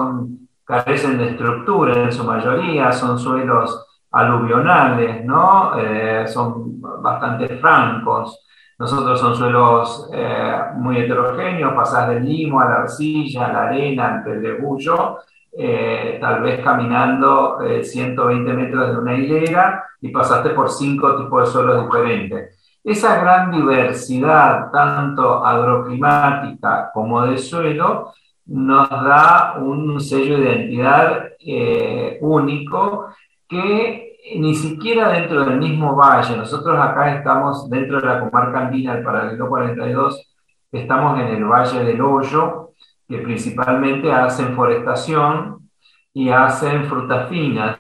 [0.65, 5.79] carecen de estructura en su mayoría, son suelos aluvionales, ¿no?
[5.79, 8.47] Eh, son bastante francos.
[8.79, 14.15] Nosotros son suelos eh, muy heterogéneos, pasás del limo a la arcilla, a la arena,
[14.15, 15.19] al pedregullo,
[15.53, 21.53] eh, tal vez caminando 120 metros de una hilera y pasaste por cinco tipos de
[21.53, 22.57] suelos diferentes.
[22.83, 28.13] Esa gran diversidad, tanto agroclimática como de suelo,
[28.47, 33.09] nos da un sello de identidad eh, único
[33.49, 38.95] que ni siquiera dentro del mismo valle, nosotros acá estamos dentro de la comarca andina
[38.95, 40.37] del paralelo 42,
[40.73, 42.73] estamos en el Valle del Hoyo,
[43.11, 45.69] que principalmente hacen forestación
[46.15, 47.77] y hacen frutas finas.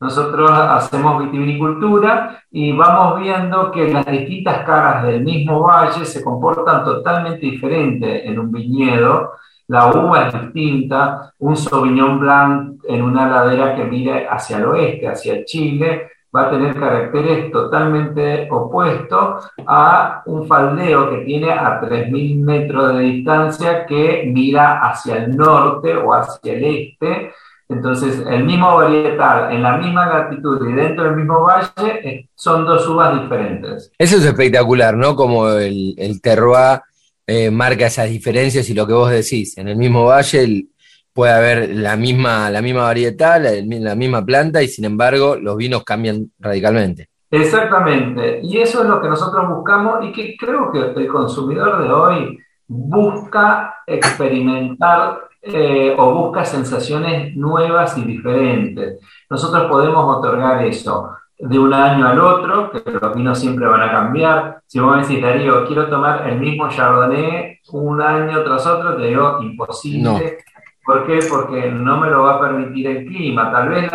[0.00, 6.82] Nosotros hacemos vitivinicultura y vamos viendo que las distintas caras del mismo valle se comportan
[6.82, 9.32] totalmente diferente en un viñedo.
[9.68, 15.08] La uva es distinta, un Sauvignon Blanc en una ladera que mire hacia el oeste,
[15.08, 22.40] hacia Chile, va a tener caracteres totalmente opuestos a un faldeo que tiene a 3.000
[22.44, 27.32] metros de distancia que mira hacia el norte o hacia el este.
[27.68, 32.64] Entonces, el mismo varietal, en la misma latitud y dentro del mismo valle, eh, son
[32.64, 33.92] dos uvas diferentes.
[33.96, 35.14] Eso es espectacular, ¿no?
[35.14, 36.80] Como el, el terroir
[37.26, 40.66] eh, marca esas diferencias y lo que vos decís, en el mismo valle
[41.12, 45.84] puede haber la misma, la misma varietal, la, misma planta y sin embargo los vinos
[45.84, 47.08] cambian radicalmente.
[47.30, 51.92] Exactamente, y eso es lo que nosotros buscamos y que creo que el consumidor de
[51.92, 59.00] hoy busca experimentar eh, o busca sensaciones nuevas y diferentes.
[59.28, 63.90] Nosotros podemos otorgar eso de un año al otro, que los vinos siempre van a
[63.90, 64.62] cambiar.
[64.66, 69.06] Si vos me decís, Darío, quiero tomar el mismo Chardonnay un año tras otro, te
[69.06, 70.38] digo, imposible.
[70.84, 71.20] ¿Por qué?
[71.28, 73.50] Porque no me lo va a permitir el clima.
[73.50, 73.90] Tal vez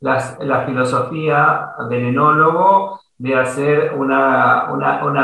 [0.00, 4.68] la, filosofía del enólogo de hacer una,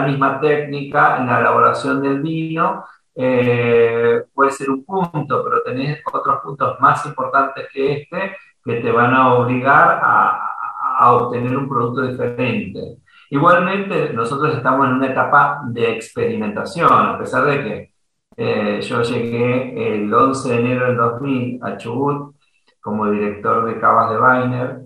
[0.07, 6.41] misma técnica en la elaboración del vino eh, puede ser un punto, pero tenés otros
[6.43, 10.51] puntos más importantes que este que te van a obligar a,
[10.99, 12.99] a obtener un producto diferente.
[13.31, 17.96] Igualmente, nosotros estamos en una etapa de experimentación, a pesar de que
[18.37, 22.37] eh, yo llegué el 11 de enero del 2000 a Chubut
[22.81, 24.77] como director de Cavas de Weiner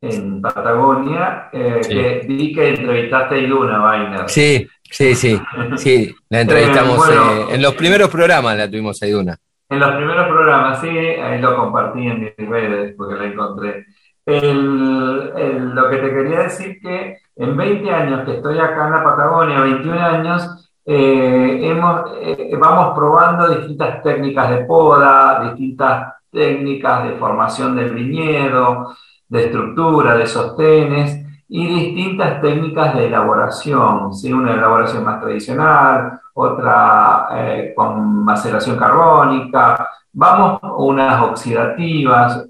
[0.00, 4.28] en Patagonia, eh, que vi que entrevistaste a Iduna Weiner.
[4.28, 5.40] Sí, sí, sí,
[5.76, 9.36] sí, la entrevistamos eh, en los primeros programas, la tuvimos a Iduna.
[9.68, 13.86] En los primeros programas, sí, ahí lo compartí en mis redes porque la encontré
[14.26, 19.60] lo que te quería decir que en 20 años que estoy acá en la Patagonia,
[19.60, 27.94] 21 años, eh, eh, vamos probando distintas técnicas de poda, distintas técnicas de formación del
[27.94, 28.94] viñedo,
[29.28, 34.32] de estructura, de sostenes y distintas técnicas de elaboración, ¿sí?
[34.32, 42.46] una elaboración más tradicional, otra eh, con maceración carbónica, vamos unas oxidativas,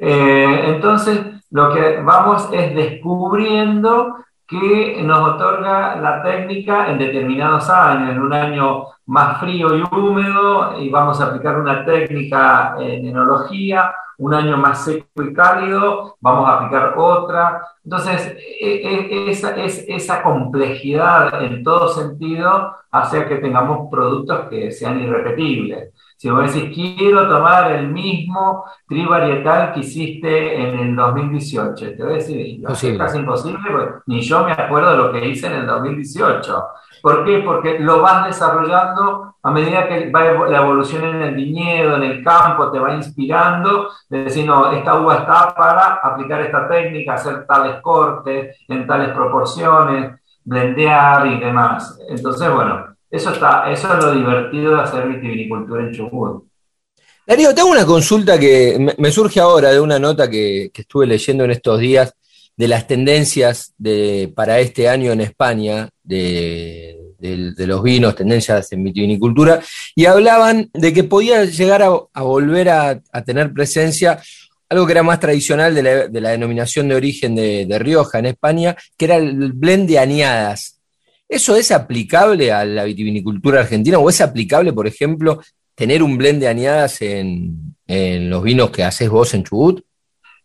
[0.00, 1.20] entonces,
[1.50, 4.14] lo que vamos es descubriendo
[4.48, 10.80] que nos otorga la técnica en determinados años, en un año más frío y húmedo,
[10.80, 16.48] y vamos a aplicar una técnica en enología, un año más seco y cálido, vamos
[16.48, 17.62] a aplicar otra.
[17.84, 24.72] Entonces, e, e, esa, es, esa complejidad en todo sentido hace que tengamos productos que
[24.72, 25.92] sean irrepetibles.
[26.18, 32.14] Si vos decís, quiero tomar el mismo trivarietal que hiciste en el 2018, te voy
[32.14, 35.52] a decir, es casi imposible, porque ni yo me acuerdo de lo que hice en
[35.52, 36.64] el 2018.
[37.00, 37.38] ¿Por qué?
[37.38, 42.24] Porque lo vas desarrollando a medida que va la evolución en el viñedo, en el
[42.24, 47.46] campo, te va inspirando, de decir, no, esta uva está para aplicar esta técnica, hacer
[47.46, 51.96] tales cortes, en tales proporciones, blendear y demás.
[52.08, 56.48] Entonces, bueno, eso, está, eso es lo divertido de hacer vitivinicultura en Chubut.
[57.28, 61.50] Darío, tengo una consulta que me, surge ahora de una nota que, estuve leyendo en
[61.50, 62.14] estos días
[62.56, 69.60] de las tendencias de, para este año en España de, los vinos, tendencias en vitivinicultura,
[69.94, 74.22] y hablaban de que podía llegar a, volver a, tener presencia
[74.70, 75.82] algo que era más tradicional de
[76.20, 80.77] la, denominación de origen de, de, Rioja en España, que era el blend de añadas.
[81.28, 85.40] ¿Eso es aplicable a la vitivinicultura argentina o es aplicable, por ejemplo,
[85.74, 89.82] tener un blend de añadas en, los vinos que haces vos en Chubut?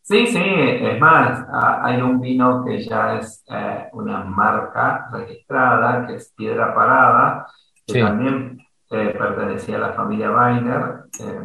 [0.02, 1.46] Sí, sí, es más,
[1.82, 7.48] hay un vino que ya es eh, una marca registrada, que es Piedra Parada,
[7.88, 8.58] que también
[8.92, 11.06] eh, pertenecía a la familia Weiner.
[11.20, 11.40] Eh,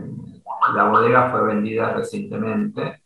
[0.75, 3.03] la bodega fue vendida recientemente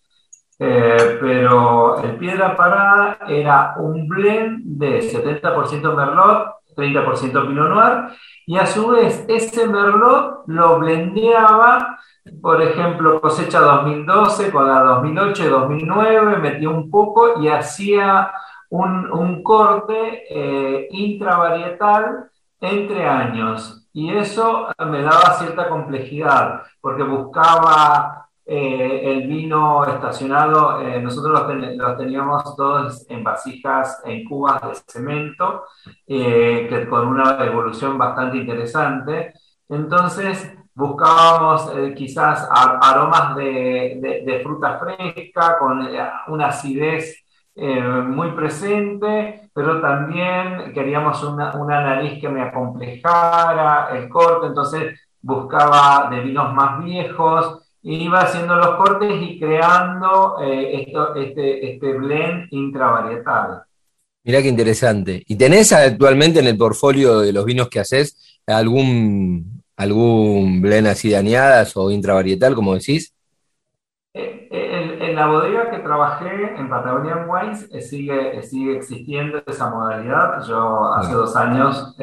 [0.65, 8.57] eh, pero el piedra parada era un blend de 70% Merlot, 30% Pinot Noir, y
[8.59, 11.99] a su vez ese Merlot lo blendeaba,
[12.41, 18.31] por ejemplo, cosecha 2012 con la 2008 y 2009, metía un poco y hacía
[18.69, 23.89] un, corte eh, intravarietal entre años.
[23.93, 31.97] Y eso me daba cierta complejidad, porque buscaba eh, el vino estacionado, eh, nosotros lo,
[31.97, 35.65] teníamos todos en vasijas, en cubas de cemento,
[36.07, 39.33] eh, que con una evolución bastante interesante.
[39.69, 45.87] Entonces buscábamos quizás aromas de, de, fruta fresca, con
[46.29, 47.25] una acidez
[47.55, 56.09] muy presente, pero también queríamos una, una nariz que me acomplejara el corte, entonces buscaba
[56.11, 62.47] de vinos más viejos, iba haciendo los cortes y creando eh, esto, este, este blend
[62.51, 63.63] intravarietal.
[64.25, 65.23] Mirá qué interesante.
[65.27, 71.09] ¿Y tenés actualmente en el portfolio de los vinos que haces algún, algún blend así
[71.09, 73.13] de añadas o intravarietal, como decís?
[74.15, 80.47] Eh, eh, en, la bodega que trabajé en Patagonian Wines sigue, sigue existiendo esa modalidad.
[80.47, 81.97] Yo hace dos años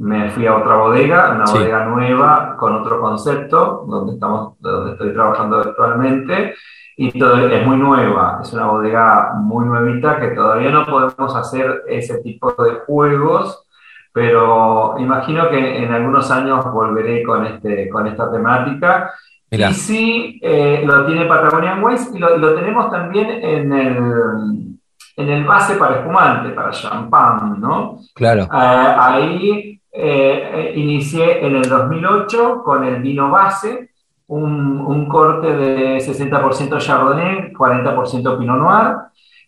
[0.00, 5.12] me fui a otra bodega, una bodega nueva con otro concepto, donde, estamos, donde estoy
[5.12, 6.54] trabajando actualmente,
[6.96, 11.82] y todo, es muy nueva, es una bodega muy nuevita que todavía no podemos hacer
[11.86, 13.66] ese tipo de juegos,
[14.12, 19.12] pero imagino que en algunos años volveré con, este, con esta temática.
[19.50, 24.78] Y sí, eh, lo tiene Patagonian Ways y lo, lo tenemos también en el,
[25.16, 27.98] en el base para espumante, para champán, ¿no?
[28.14, 28.44] Claro.
[28.44, 33.90] Eh, ahí eh, inicié en el 2008 con el vino base,
[34.28, 38.96] un, corte de 60% Chardonnay, 40% Pinot Noir,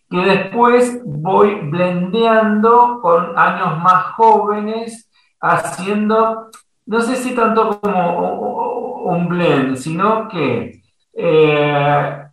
[0.09, 6.49] que después voy blendeando con años más jóvenes, haciendo,
[6.85, 10.81] no sé si tanto como un blend, sino que
[11.13, 12.23] eh,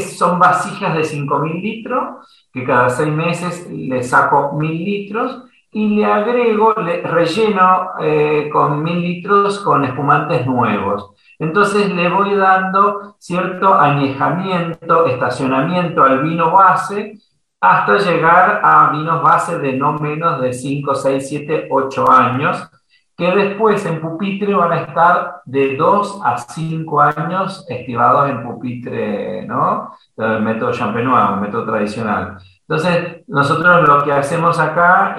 [0.00, 6.04] son vasijas de 5.000 litros, que cada seis meses le saco 1.000 litros, y le
[6.04, 11.14] agrego, le relleno eh, con mil litros con espumantes nuevos.
[11.38, 17.18] Entonces le voy dando cierto añejamiento, estacionamiento al vino base
[17.60, 22.70] hasta llegar a vinos base de no menos de 5, 6, 7, 8 años,
[23.16, 29.46] que después en pupitre van a estar de 2 a 5 años estivados en pupitre,
[29.46, 29.94] ¿no?
[30.16, 32.38] El método champenois, un método tradicional.
[32.70, 35.16] Entonces, nosotros lo que hacemos acá,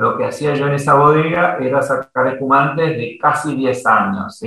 [0.00, 4.40] lo que hacía yo en esa bodega, era sacar espumantes de casi 10 años.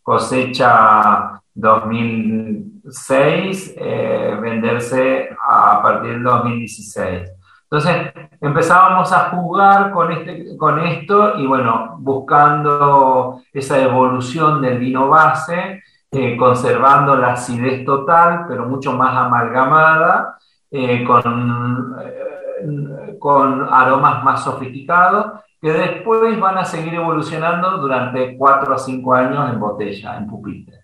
[0.00, 7.30] Cosecha 2006, eh, venderse a partir del 2016.
[7.64, 15.08] Entonces empezábamos a jugar con, este, con esto y bueno, buscando esa evolución del vino
[15.08, 15.82] base,
[16.12, 20.38] eh, conservando la acidez total, pero mucho más amalgamada,
[20.70, 28.74] eh, con, eh, con aromas más sofisticados, que después van a seguir evolucionando durante 4
[28.74, 30.78] a 5 años en botella, en pupitre.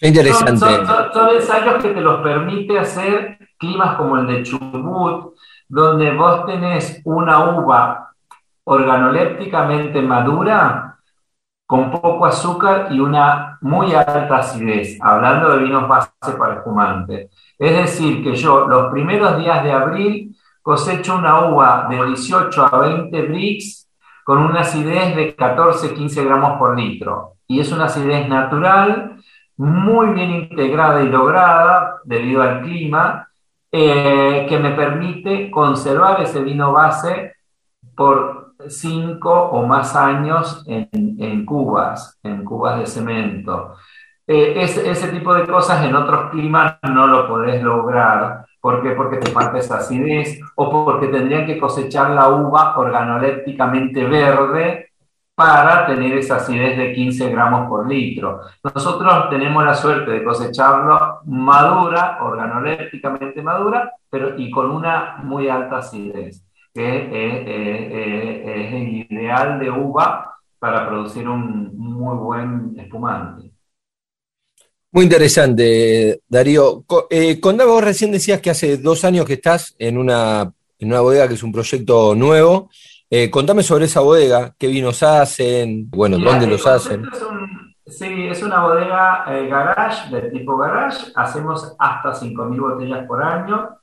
[0.00, 0.60] Interesante.
[0.60, 5.34] Son, ensayos que te los permite hacer climas como el de Chubut,
[5.68, 8.12] donde vos tenés una uva
[8.64, 10.87] organolépticamente madura,
[11.68, 17.28] con poco azúcar y una muy alta acidez, hablando de vinos base para espumante.
[17.58, 22.78] Es decir, que yo los primeros días de abril cosecho una uva de 18 a
[22.78, 23.86] 20 brix
[24.24, 27.34] con una acidez de 14-15 gramos por litro.
[27.46, 29.16] Y es una acidez natural,
[29.58, 33.28] muy bien integrada y lograda debido al clima,
[33.70, 37.34] eh, que me permite conservar ese vino base
[37.94, 43.74] por 5 o más años en, en cubas, en cubas de cemento.
[44.30, 48.44] Eh, ese, tipo de cosas en otros climas no lo podés lograr.
[48.60, 48.90] ¿Por qué?
[48.90, 54.90] Porque te falta esa acidez o porque tendrían que cosechar la uva organolépticamente verde
[55.34, 58.42] para tener esa acidez de 15 gramos por litro.
[58.62, 65.78] Nosotros tenemos la suerte de cosecharlo madura, organolépticamente madura, pero y con una muy alta
[65.78, 66.44] acidez,
[66.78, 73.50] que es, el ideal de uva para producir un muy buen espumante.
[74.92, 76.84] Muy interesante, Darío.
[77.10, 81.00] Eh, contame, vos recién decías que hace dos años que estás en una, en una
[81.00, 82.70] bodega que es un proyecto nuevo.
[83.10, 87.04] Eh, contame sobre esa bodega, qué vinos hacen, bueno, dónde los hacen.
[87.86, 91.06] sí, es una bodega eh, garage, de tipo garage.
[91.16, 93.78] Hacemos hasta 5.000 botellas por año.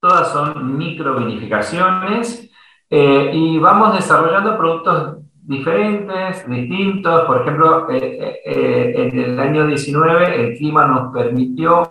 [0.00, 2.50] Todas son micro vinificaciones.
[2.90, 5.18] y vamos desarrollando productos
[5.48, 7.24] diferentes, distintos.
[7.24, 11.90] Por ejemplo, eh, eh, eh, en el año 19 el clima nos permitió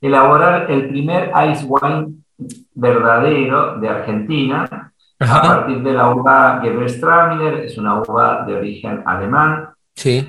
[0.00, 2.24] elaborar el primer ice wine
[2.74, 9.70] verdadero de Argentina, a partir de la uva Gewürztraminer, es una uva de origen alemán.
[9.94, 10.28] Sí.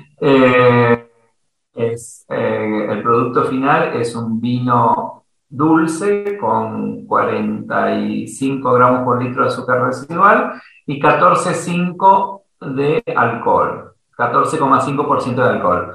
[1.74, 5.19] es, el producto final es un vino
[5.50, 10.52] dulce con 45 gramos por litro de azúcar residual
[10.86, 15.92] y 14,5 de alcohol, 14,5% de alcohol.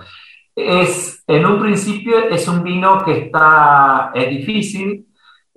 [0.55, 5.07] Es, en un principio es un vino que está, es difícil,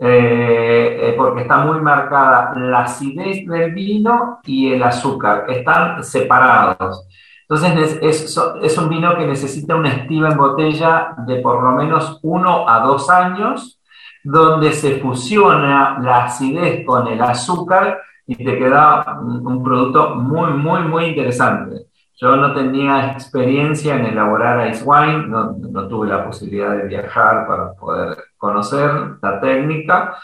[0.01, 7.05] eh, eh, porque está muy marcada la acidez del vino y el azúcar, están separados.
[7.49, 12.21] Entonces es, es, un vino que necesita una estiva en botella de por lo menos
[12.23, 13.78] uno a dos años,
[14.25, 20.83] donde se fusiona la acidez con el azúcar y te queda un producto muy, muy,
[20.83, 21.87] muy interesante.
[22.21, 27.73] Yo no tenía experiencia en elaborar ice wine, no, tuve la posibilidad de viajar para
[27.75, 28.91] poder conocer
[29.23, 30.19] la técnica,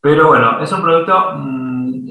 [0.00, 2.08] pero bueno, es un producto mm,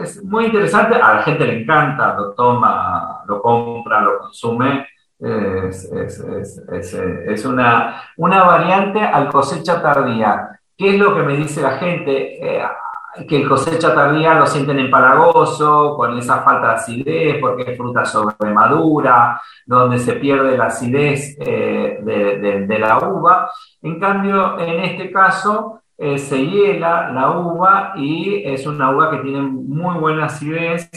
[0.00, 4.86] es muy interesante, a la gente le encanta, lo toma, lo compra, lo consume.
[5.18, 6.20] Es, es,
[6.72, 10.57] es, es una, una variante al cosecha tardía.
[10.78, 12.38] ¿Qué es lo que me dice la gente?
[12.40, 12.62] Eh,
[13.28, 18.04] que el cosecha tardía lo sienten empalagoso, con esa falta de acidez, porque es fruta
[18.04, 23.50] sobremadura, donde se pierde la acidez eh, de, la uva.
[23.82, 29.18] En cambio, en este caso, eh, se hiela la uva y es una uva que
[29.18, 30.88] tiene muy buena acidez,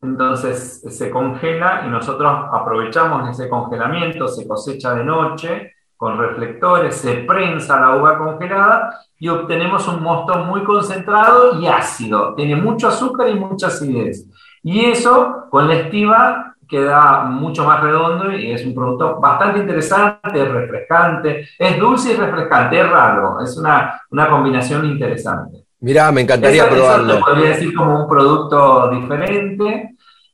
[0.00, 7.14] entonces se congela y nosotros aprovechamos ese congelamiento, se cosecha de noche con reflectores, se
[7.14, 12.34] prensa la uva congelada y obtenemos un mosto muy concentrado y ácido.
[12.34, 14.26] Tiene mucho azúcar y mucha acidez.
[14.62, 20.44] Y eso con la estiva queda mucho más redondo y es un producto bastante interesante,
[20.44, 25.66] refrescante, es dulce y refrescante, es raro, es una, una combinación interesante.
[25.80, 27.14] Mirá, me encantaría probarlo.
[27.14, 29.90] Eso podría decir como un producto diferente.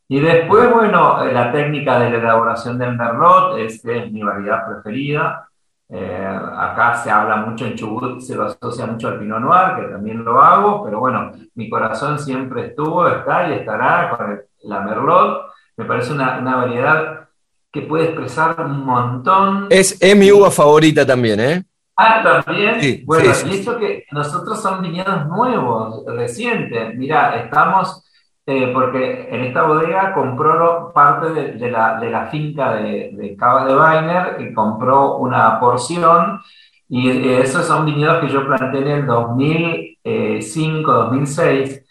[0.09, 5.49] Y después, bueno, la técnica de la elaboración del merlot es, es mi variedad preferida.
[5.95, 9.93] Eh, acá se habla mucho en Chubut, se lo asocia mucho al Pinot Noir, que
[9.93, 15.53] también lo hago, pero bueno, mi corazón siempre estuvo, está y estará con la Merlot.
[15.77, 17.29] Me parece una, una variedad
[17.71, 19.67] que puede expresar un montón.
[19.69, 21.65] Es, mi uva favorita también, ¿eh?
[21.97, 23.05] Ah, también.
[23.05, 26.95] bueno, y esto que nosotros son viñedos nuevos, recientes.
[26.97, 28.03] Mira, estamos
[28.45, 33.77] eh, porque en esta bodega compró parte de, la, de la, finca de, de de
[33.77, 36.41] Weiner y compró una porción.
[36.89, 41.85] Y esos son viñedos que yo planté en el 2005, 2006,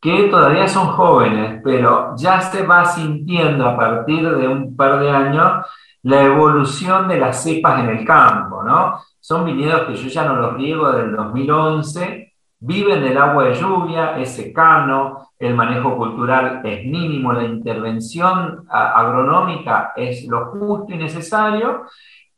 [0.00, 5.10] que todavía son jóvenes, pero ya se va sintiendo a partir de un par de
[5.10, 5.66] años
[6.02, 9.00] la evolución de las cepas en el campo, ¿no?
[9.20, 14.18] Son viñedos que yo ya no los riego del 2011, viven del agua de lluvia,
[14.18, 21.86] es secano, el manejo cultural es mínimo, la intervención agronómica es lo justo y necesario,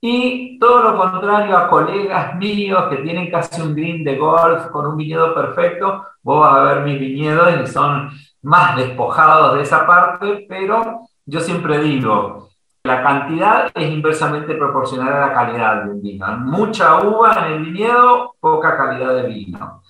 [0.01, 4.87] y todo lo contrario a colegas míos que tienen casi un green de golf con
[4.87, 8.11] un viñedo perfecto, vos vas a ver mis viñedos y son
[8.43, 12.51] más despojados de esa parte, pero yo siempre digo,
[12.85, 16.27] la cantidad es inversamente proporcional a la calidad de un vino.
[16.39, 19.83] Mucha uva en el viñedo, poca calidad de vino.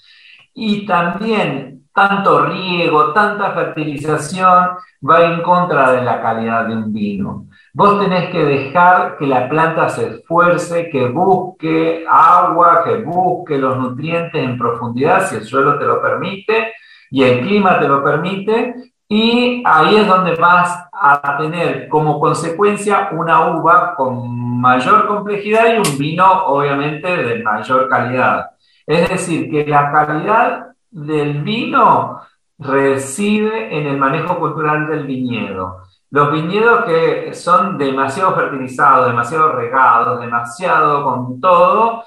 [0.55, 4.71] Y también tanto riego, tanta fertilización
[5.09, 7.47] va en contra de la calidad de un vino.
[7.75, 13.77] Vos tenés que dejar que la planta se esfuerce, que busque agua, que busque los
[13.79, 16.73] nutrientes en profundidad, si el suelo te lo permite
[17.11, 18.75] y el clima te lo permite,
[19.09, 25.77] y ahí es donde vas a tener como consecuencia una uva con mayor complejidad y
[25.77, 28.53] un vino obviamente de mayor calidad.
[28.87, 32.21] Es decir, que la calidad del vino
[32.59, 35.79] reside en el manejo cultural del viñedo.
[36.11, 42.05] Los viñedos que son demasiado fertilizados, demasiado regados, demasiado con todo,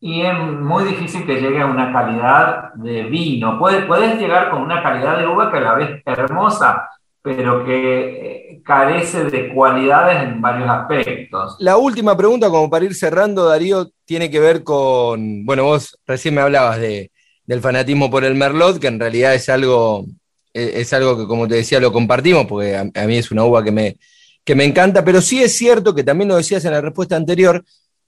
[0.00, 3.58] y es muy difícil que llegue a una calidad de vino.
[3.58, 6.88] Puedes, puedes llegar con una calidad de uva que a la vez hermosa,
[7.20, 11.56] pero que eh, carece de cualidades en varios aspectos.
[11.60, 16.34] La última pregunta, como para ir cerrando, Darío, tiene que ver con, bueno, vos recién
[16.34, 17.11] me hablabas de,
[17.46, 20.06] del fanatismo por el Merlot, que en realidad es algo,
[20.52, 23.72] es algo que, como te decía, lo compartimos, porque a, mí es una uva que
[23.72, 23.96] me,
[24.44, 27.64] que me encanta, pero sí es cierto que también lo decías en la respuesta anterior,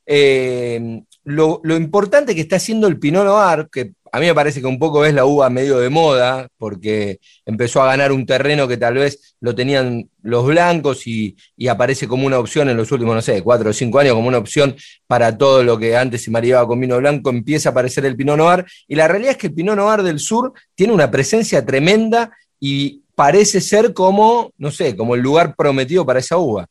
[0.06, 4.66] eh, lo, importante que está haciendo el Pinot Noir, que a mí me parece que
[4.66, 8.76] un poco es la uva medio de moda, porque empezó a ganar un terreno que
[8.76, 11.36] tal vez lo tenían los blancos y,
[11.68, 14.38] aparece como una opción en los últimos, no sé, cuatro o cinco años, como una
[14.38, 14.76] opción
[15.06, 18.36] para todo lo que antes se mareaba con vino blanco, empieza a aparecer el Pinot
[18.36, 18.64] Noir.
[18.86, 22.30] Y la realidad es que el Pinot Noir del sur tiene una presencia tremenda
[22.60, 26.66] y parece ser como, no sé, como el lugar prometido para esa uva.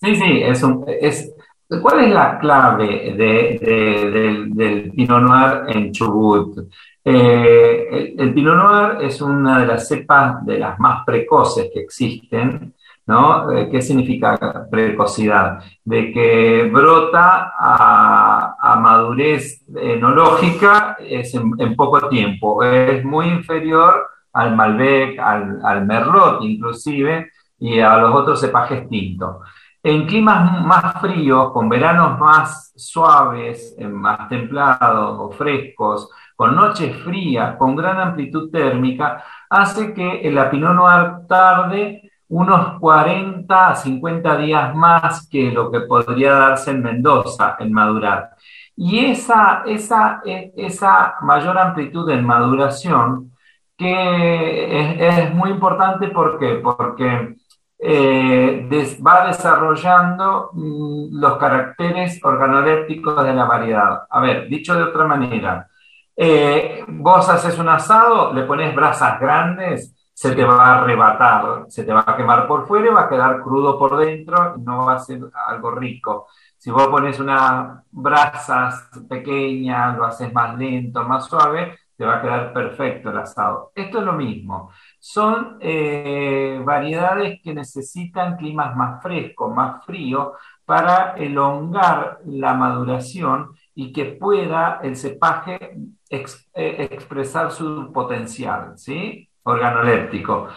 [0.00, 0.62] Sí, sí, es,
[1.00, 1.32] es
[1.68, 6.66] ¿Cuál es la clave del, Pinot Noir en Chubut?
[7.04, 12.74] Eh, el, Pinot Noir es una de las cepas de las más precoces que existen,
[13.06, 13.52] ¿no?
[13.52, 15.62] Eh, ¿Qué significa precocidad?
[15.84, 25.18] De que brota a, madurez enológica es en, poco tiempo, es muy inferior al Malbec,
[25.18, 29.40] al, al Merlot inclusive, y a los otros cepajes tinto.
[29.88, 36.94] En climas más fríos, con veranos más suaves, eh, más templados o frescos, con noches
[37.02, 44.36] frías, con gran amplitud térmica, hace que la Pinot Noir tarde unos 40 a 50
[44.36, 48.32] días más que lo que podría darse en Mendoza en madurar.
[48.76, 53.32] Y esa, esa, e, esa mayor amplitud en maduración
[53.78, 57.36] que es, muy importante ¿por porque
[57.78, 58.68] eh,
[59.06, 64.06] va desarrollando mm, los caracteres organolépticos de la variedad.
[64.10, 65.68] A ver, dicho de otra manera,
[66.16, 71.84] eh, vos haces un asado, le pones brasas grandes, se te va a arrebatar, se
[71.84, 74.94] te va a quemar por fuera y va a quedar crudo por dentro, no va
[74.94, 76.26] a ser algo rico.
[76.56, 82.22] Si vos pones unas brasas pequeñas, lo haces más lento, más suave, te va a
[82.22, 83.70] quedar perfecto el asado.
[83.74, 84.72] Esto es lo mismo.
[85.10, 90.32] Son eh, variedades que necesitan climas más frescos, más fríos,
[90.66, 95.78] para elongar la maduración y que pueda el cepaje
[96.10, 99.26] eh, expresar su potencial, ¿sí?
[99.44, 100.48] Organoléptico.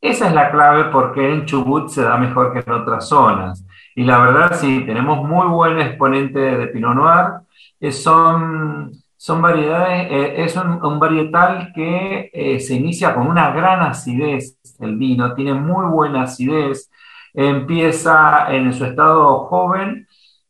[0.00, 3.66] Esa es la clave porque en Chubut se da mejor que en otras zonas.
[3.94, 7.92] Y la verdad, sí, tenemos muy buen exponente de Pinot Noir.
[7.92, 14.58] son son variedades, eh, es un, varietal que eh, se inicia con una gran acidez,
[14.78, 16.88] el vino, tiene muy buena acidez,
[17.34, 20.06] empieza en su estado joven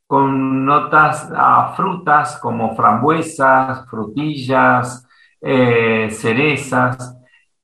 [0.06, 5.06] con notas a frutas como frambuesas, frutillas,
[5.40, 7.16] eh, cerezas,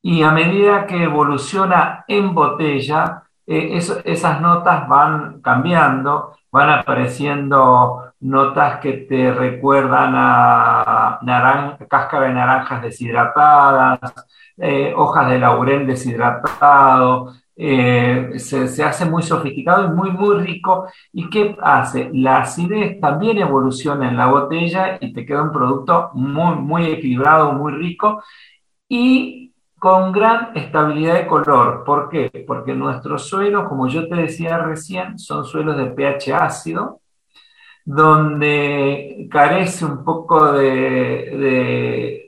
[0.02, 8.92] y a medida que evoluciona en botella, esas notas van cambiando, van apareciendo notas que
[9.08, 11.20] te recuerdan a
[11.88, 14.00] cáscara de naranjas deshidratadas,
[14.56, 20.86] eh, hojas de laurel deshidratado, eh, se, hace muy sofisticado y muy, muy rico.
[21.12, 22.10] ¿Y qué hace?
[22.12, 27.52] La acidez también evoluciona en la botella y te queda un producto muy, muy equilibrado,
[27.52, 28.22] muy rico
[28.88, 31.84] y con gran estabilidad de color.
[31.84, 32.30] ¿Por qué?
[32.46, 37.00] Porque nuestros suelos, como yo te decía recién, son suelos de pH ácido,
[37.85, 42.22] donde carece un poco de,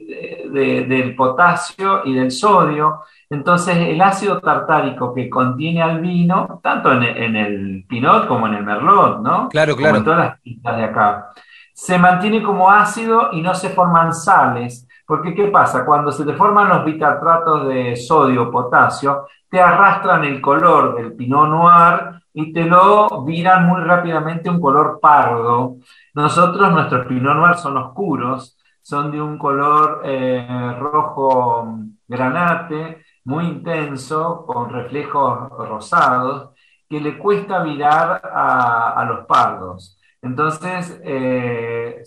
[0.53, 3.01] del potasio y del sodio.
[3.31, 8.65] Entonces el ácido tartárico que contiene al vino, tanto en, el pinot como en el
[8.65, 9.49] merlot, ¿no?
[9.49, 9.99] Claro, claro.
[9.99, 11.33] en todas las tintas de acá,
[11.73, 14.87] se mantiene como ácido y no se forman sales.
[15.07, 15.85] Porque ¿qué pasa?
[15.85, 21.15] Cuando se te forman los bitartratos de sodio o potasio, te arrastran el color del
[21.15, 25.79] pinot noir y te lo viran muy rápidamente un color pardo.
[26.13, 30.47] Nosotros, nuestros Pinot Noir son oscuros, son de un color eh,
[30.79, 31.67] rojo
[32.07, 36.51] granate, muy intenso, con reflejos rosados,
[36.87, 39.99] que le cuesta virar a, los pardos.
[40.21, 42.03] Entonces, eh,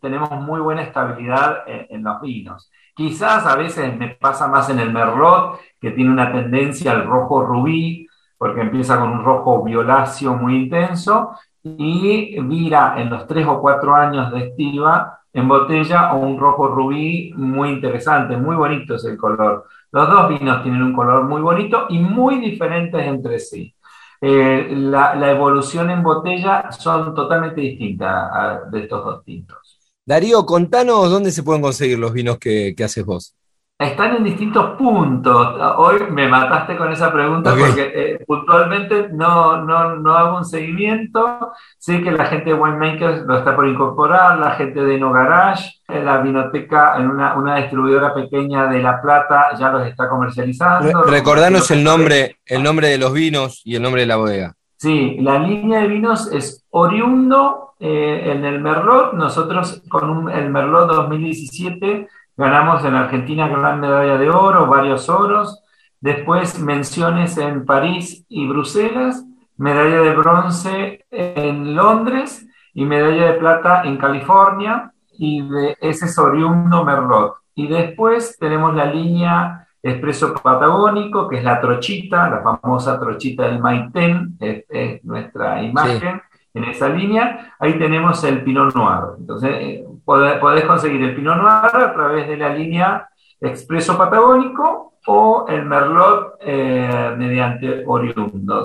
[0.00, 2.70] tenemos muy buena estabilidad en, los vinos.
[2.96, 7.44] Quizás a veces me pasa más en el Merlot, que tiene una tendencia al rojo
[7.44, 8.08] rubí,
[8.44, 11.30] porque empieza con un rojo violáceo muy intenso
[11.62, 16.68] y vira en los tres o cuatro años de estiva en botella o un rojo
[16.68, 19.64] rubí muy interesante, muy bonito es el color.
[19.90, 23.74] Los dos vinos tienen un color muy bonito y muy diferentes entre sí.
[24.20, 29.80] Eh, la, evolución en botella son totalmente distintas de estos dos tintos.
[30.04, 33.34] Darío, contanos dónde se pueden conseguir los vinos que haces vos.
[33.76, 35.60] Están en distintos puntos.
[35.78, 41.52] Hoy me mataste con esa pregunta porque eh, puntualmente no, no, no, hago un seguimiento.
[41.76, 45.72] Sé que la gente de Winemakers lo está por incorporar, la gente de No Garage,
[45.88, 51.02] en la vinoteca, en una, una, distribuidora pequeña de La Plata ya los está comercializando.
[51.02, 54.54] recordanos el nombre, el nombre de los vinos y el nombre de la bodega.
[54.76, 59.14] Sí, la línea de vinos es oriundo eh, en el Merlot.
[59.14, 62.06] Nosotros con el Merlot 2017
[62.36, 65.62] Ganamos en Argentina gran medalla de oro, varios oros.
[66.00, 69.24] Después menciones en París y Bruselas,
[69.56, 74.92] medalla de bronce en Londres y medalla de plata en California.
[75.16, 77.36] Y de ese es oriundo Merlot.
[77.54, 83.60] Y después tenemos la línea Expreso Patagónico, que es la trochita, la famosa trochita del
[83.60, 86.22] Maitén, es, nuestra imagen
[86.54, 87.54] en esa línea.
[87.58, 89.16] Ahí tenemos el Pinot Noir.
[89.18, 93.08] Entonces, eh, podés, conseguir el Pinot Noir a través de la línea
[93.40, 98.62] Expreso Patagónico o el Merlot eh, mediante Oriundo.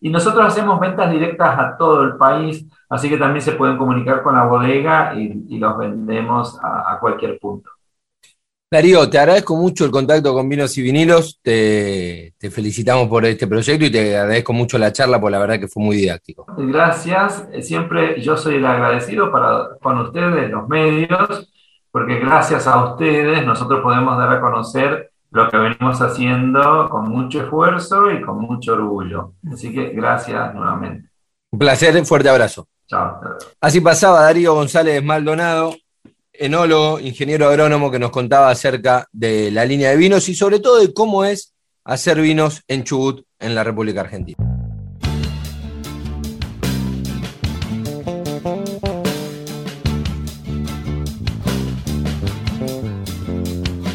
[0.00, 4.22] y nosotros hacemos ventas directas a todo el país, así que también se pueden comunicar
[4.22, 7.70] con la bodega y, los vendemos a, cualquier punto.
[8.68, 13.84] Darío, te agradezco mucho el contacto con Vinos y Vinilos, te, felicitamos por este proyecto
[13.84, 16.46] y te agradezco mucho la charla, porque la verdad que fue muy didáctico.
[16.58, 21.48] Gracias, siempre yo soy el agradecido para, con ustedes, los medios,
[21.92, 27.42] porque gracias a ustedes nosotros podemos dar a conocer lo que venimos haciendo con mucho
[27.42, 29.34] esfuerzo y con mucho orgullo.
[29.52, 31.08] Así que gracias nuevamente.
[31.52, 32.66] Un placer, fuerte abrazo.
[32.88, 33.20] Chao.
[33.60, 35.76] Así pasaba Darío González Maldonado,
[36.38, 40.80] enólogo, ingeniero agrónomo que nos contaba acerca de la línea de vinos y sobre todo
[40.80, 44.36] de cómo es hacer vinos en Chubut, en la República Argentina.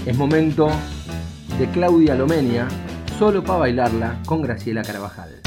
[0.06, 0.70] Es momento
[1.60, 2.68] de Claudia Lomenia,
[3.20, 5.41] solo para bailarla con Graciela Carabajal.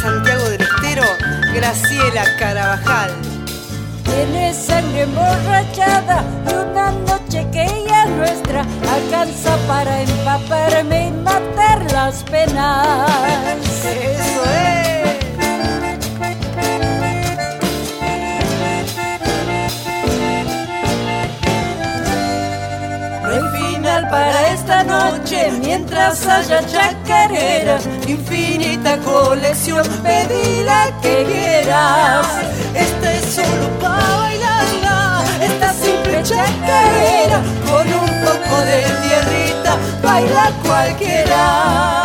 [0.00, 1.02] Santiago del Estero,
[1.52, 3.10] Graciela Carabajal.
[4.04, 12.22] Tiene sangre emborrachada y una noche que ella nuestra alcanza para empaparme y matar las
[12.24, 13.08] penas.
[13.84, 14.87] Eso es.
[24.84, 32.26] noche mientras haya chacarera, infinita colección, pedí la que quieras.
[32.74, 41.97] Esta es solo para bailarla, esta simple chacarera, con un poco de tierrita, baila cualquiera.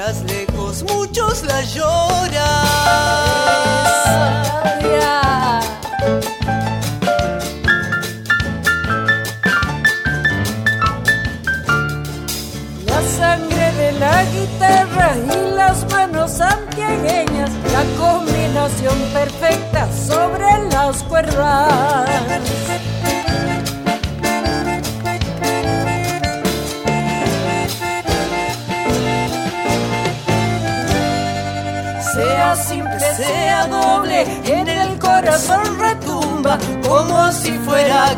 [0.00, 2.30] Lejos, muchos la lloran.
[12.86, 21.69] La sangre de la guitarra y las manos santiagueñas, la combinación perfecta sobre las cuerdas.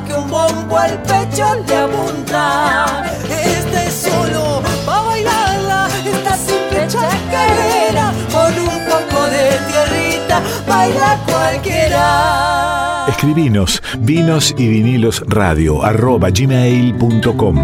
[0.07, 3.05] Que un bombo al pecho le apunta.
[3.29, 13.07] Este solo va a bailarla, esta simple chacarera, con un poco de tierrita, baila cualquiera.
[13.09, 17.59] Escribinos vinos y vinilos radio arroba gmail.com.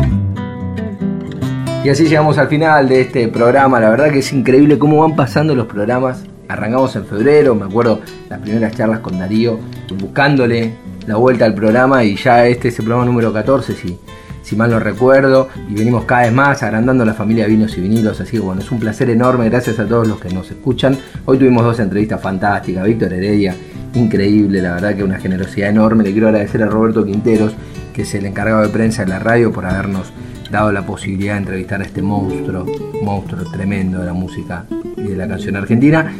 [1.84, 3.78] Y así llegamos al final de este programa.
[3.78, 8.00] La verdad que es increíble cómo van pasando los programas arrancamos en febrero, me acuerdo
[8.28, 9.60] las primeras charlas con Darío,
[9.94, 10.72] buscándole
[11.06, 13.98] la vuelta al programa y ya este es el programa número 14, si,
[14.42, 17.80] si mal no recuerdo, y venimos cada vez más agrandando la familia de vinos y
[17.80, 20.96] vinilos, así que bueno, es un placer enorme, gracias a todos los que nos escuchan.
[21.24, 23.54] Hoy tuvimos dos entrevistas fantásticas, Víctor Heredia,
[23.94, 27.54] increíble, la verdad que una generosidad enorme, le quiero agradecer a Roberto Quinteros,
[27.92, 30.12] que es el encargado de prensa de la radio, por habernos
[30.50, 32.66] dado la posibilidad de entrevistar a este monstruo,
[33.02, 34.64] monstruo tremendo de la música
[34.96, 36.12] y de la canción argentina.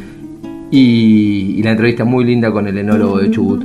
[0.70, 3.64] Y, la entrevista muy linda con el enólogo de Chubut,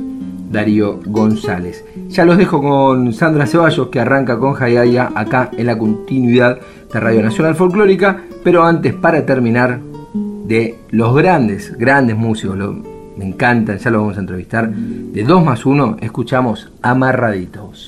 [0.50, 1.84] Darío González.
[2.08, 6.58] Ya los dejo con Sandra Ceballos, que arranca con Jayaya acá en la continuidad
[6.92, 8.22] de Radio Nacional Folclórica.
[8.42, 9.80] Pero antes, para terminar,
[10.46, 12.58] de los grandes, grandes músicos,
[13.16, 14.70] me encantan, ya los vamos a entrevistar.
[14.70, 17.86] De 2 más 1, escuchamos Amarraditos.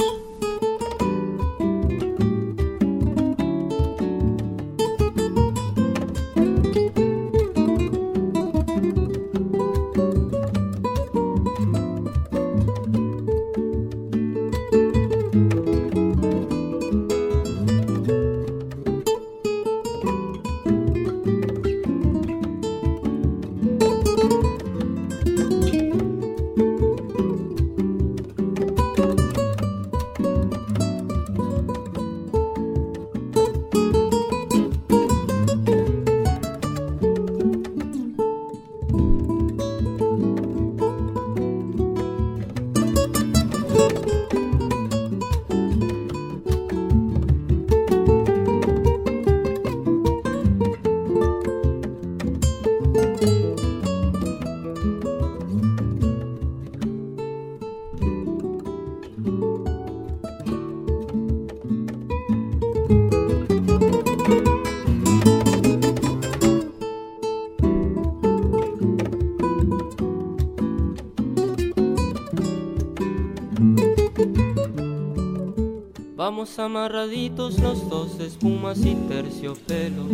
[76.58, 80.04] Amarraditos los dos, espumas y terciopelo.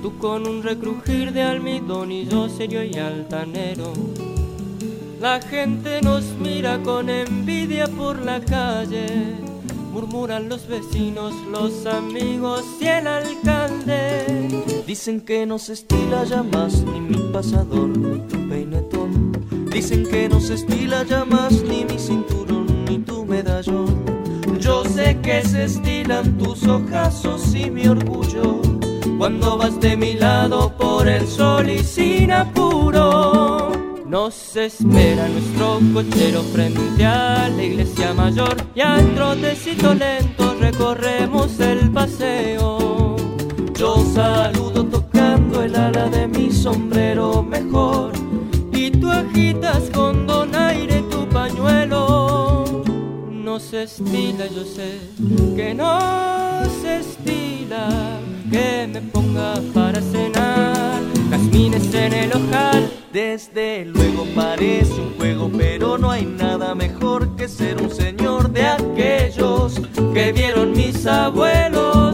[0.00, 3.92] Tú con un recrujir de almidón y yo serio y altanero.
[5.20, 9.34] La gente nos mira con envidia por la calle.
[9.92, 14.62] Murmuran los vecinos, los amigos y el alcalde.
[14.86, 19.32] Dicen que no se estila ya más ni mi pasador ni tu peinetón.
[19.72, 22.21] Dicen que no se estila ya más ni mi cinturón
[25.02, 28.60] sé que se estilan tus ojazos y mi orgullo
[29.18, 33.72] cuando vas de mi lado por el sol y sin apuro.
[34.06, 41.90] Nos espera nuestro cochero frente a la iglesia mayor y al trotecito lento recorremos el
[41.90, 43.16] paseo.
[43.74, 48.12] Yo saludo tocando el ala de mi sombrero mejor
[48.72, 50.21] y tú agitas con
[53.72, 55.00] se estila, yo sé
[55.56, 55.98] que no
[56.82, 58.20] se estila
[58.50, 61.00] que me ponga para cenar.
[61.30, 62.92] Casmines en el ojal.
[63.14, 68.66] Desde luego parece un juego, pero no hay nada mejor que ser un señor de
[68.66, 69.80] aquellos
[70.12, 72.11] que vieron mis abuelos.